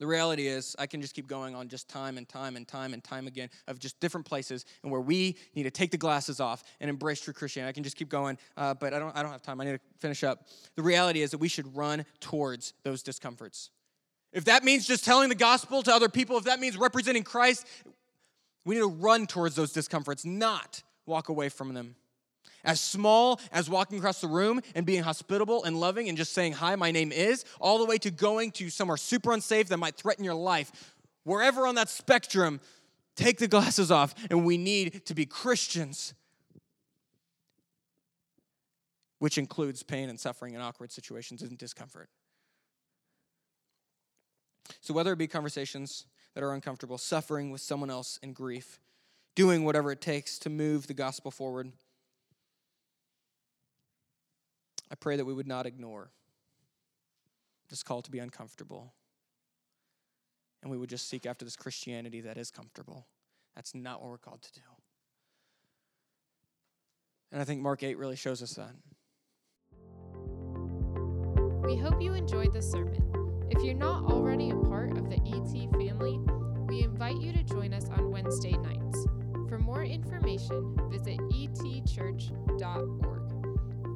The 0.00 0.06
reality 0.06 0.48
is, 0.48 0.74
I 0.78 0.86
can 0.86 1.00
just 1.00 1.14
keep 1.14 1.28
going 1.28 1.54
on 1.54 1.68
just 1.68 1.88
time 1.88 2.18
and 2.18 2.28
time 2.28 2.56
and 2.56 2.66
time 2.66 2.94
and 2.94 3.02
time 3.02 3.28
again 3.28 3.48
of 3.68 3.78
just 3.78 4.00
different 4.00 4.26
places 4.26 4.64
and 4.82 4.90
where 4.90 5.00
we 5.00 5.36
need 5.54 5.62
to 5.62 5.70
take 5.70 5.92
the 5.92 5.96
glasses 5.96 6.40
off 6.40 6.64
and 6.80 6.90
embrace 6.90 7.20
true 7.20 7.32
Christianity. 7.32 7.68
I 7.68 7.72
can 7.72 7.84
just 7.84 7.96
keep 7.96 8.08
going, 8.08 8.36
uh, 8.56 8.74
but 8.74 8.92
I 8.92 8.98
don't, 8.98 9.16
I 9.16 9.22
don't 9.22 9.30
have 9.30 9.42
time. 9.42 9.60
I 9.60 9.64
need 9.64 9.72
to 9.72 9.80
finish 10.00 10.24
up. 10.24 10.48
The 10.74 10.82
reality 10.82 11.22
is 11.22 11.30
that 11.30 11.38
we 11.38 11.48
should 11.48 11.76
run 11.76 12.04
towards 12.18 12.74
those 12.82 13.04
discomforts. 13.04 13.70
If 14.32 14.46
that 14.46 14.64
means 14.64 14.84
just 14.84 15.04
telling 15.04 15.28
the 15.28 15.36
gospel 15.36 15.82
to 15.84 15.94
other 15.94 16.08
people, 16.08 16.36
if 16.38 16.44
that 16.44 16.58
means 16.58 16.76
representing 16.76 17.22
Christ, 17.22 17.64
we 18.64 18.74
need 18.74 18.80
to 18.80 18.88
run 18.88 19.26
towards 19.26 19.56
those 19.56 19.72
discomforts, 19.72 20.24
not 20.24 20.82
walk 21.06 21.28
away 21.28 21.48
from 21.48 21.74
them. 21.74 21.96
As 22.64 22.80
small 22.80 23.40
as 23.52 23.68
walking 23.68 23.98
across 23.98 24.22
the 24.22 24.26
room 24.26 24.60
and 24.74 24.86
being 24.86 25.02
hospitable 25.02 25.64
and 25.64 25.78
loving 25.78 26.08
and 26.08 26.16
just 26.16 26.32
saying, 26.32 26.54
Hi, 26.54 26.76
my 26.76 26.90
name 26.90 27.12
is, 27.12 27.44
all 27.60 27.78
the 27.78 27.84
way 27.84 27.98
to 27.98 28.10
going 28.10 28.52
to 28.52 28.70
somewhere 28.70 28.96
super 28.96 29.32
unsafe 29.32 29.68
that 29.68 29.76
might 29.76 29.96
threaten 29.96 30.24
your 30.24 30.34
life. 30.34 30.94
Wherever 31.24 31.66
on 31.66 31.74
that 31.74 31.90
spectrum, 31.90 32.60
take 33.16 33.38
the 33.38 33.48
glasses 33.48 33.90
off, 33.90 34.14
and 34.30 34.46
we 34.46 34.56
need 34.56 35.04
to 35.06 35.14
be 35.14 35.26
Christians, 35.26 36.14
which 39.18 39.36
includes 39.36 39.82
pain 39.82 40.08
and 40.08 40.18
suffering 40.18 40.54
and 40.54 40.62
awkward 40.62 40.90
situations 40.90 41.42
and 41.42 41.58
discomfort. 41.58 42.08
So, 44.80 44.94
whether 44.94 45.12
it 45.12 45.16
be 45.16 45.26
conversations 45.26 46.06
that 46.34 46.42
are 46.42 46.52
uncomfortable, 46.52 46.98
suffering 46.98 47.50
with 47.50 47.60
someone 47.60 47.90
else 47.90 48.18
in 48.22 48.32
grief, 48.32 48.78
doing 49.34 49.64
whatever 49.64 49.90
it 49.90 50.00
takes 50.00 50.38
to 50.40 50.50
move 50.50 50.86
the 50.86 50.94
gospel 50.94 51.30
forward, 51.30 51.72
I 54.90 54.94
pray 54.96 55.16
that 55.16 55.24
we 55.24 55.32
would 55.32 55.48
not 55.48 55.66
ignore 55.66 56.10
this 57.70 57.82
call 57.82 58.02
to 58.02 58.10
be 58.10 58.18
uncomfortable. 58.18 58.92
And 60.62 60.70
we 60.70 60.78
would 60.78 60.88
just 60.88 61.08
seek 61.08 61.26
after 61.26 61.44
this 61.44 61.56
Christianity 61.56 62.20
that 62.22 62.36
is 62.38 62.50
comfortable. 62.50 63.06
That's 63.54 63.74
not 63.74 64.00
what 64.00 64.10
we're 64.10 64.18
called 64.18 64.42
to 64.42 64.52
do. 64.52 64.60
And 67.32 67.40
I 67.40 67.44
think 67.44 67.60
Mark 67.60 67.82
8 67.82 67.98
really 67.98 68.16
shows 68.16 68.42
us 68.42 68.54
that. 68.54 68.70
We 71.64 71.76
hope 71.76 72.00
you 72.00 72.14
enjoyed 72.14 72.52
this 72.52 72.70
sermon. 72.70 73.23
If 73.56 73.62
you're 73.62 73.74
not 73.74 74.04
already 74.06 74.50
a 74.50 74.56
part 74.56 74.98
of 74.98 75.08
the 75.08 75.14
ET 75.14 75.70
family, 75.74 76.18
we 76.66 76.82
invite 76.82 77.20
you 77.20 77.32
to 77.32 77.44
join 77.44 77.72
us 77.72 77.88
on 77.88 78.10
Wednesday 78.10 78.50
nights. 78.50 79.06
For 79.48 79.58
more 79.58 79.84
information, 79.84 80.76
visit 80.90 81.18
etchurch.org. 81.18 82.26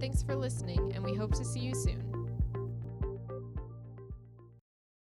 Thanks 0.01 0.23
for 0.23 0.37
listening, 0.37 0.92
and 0.94 1.03
we 1.03 1.12
hope 1.12 1.35
to 1.35 1.44
see 1.44 1.59
you 1.59 1.75
soon. 1.75 2.08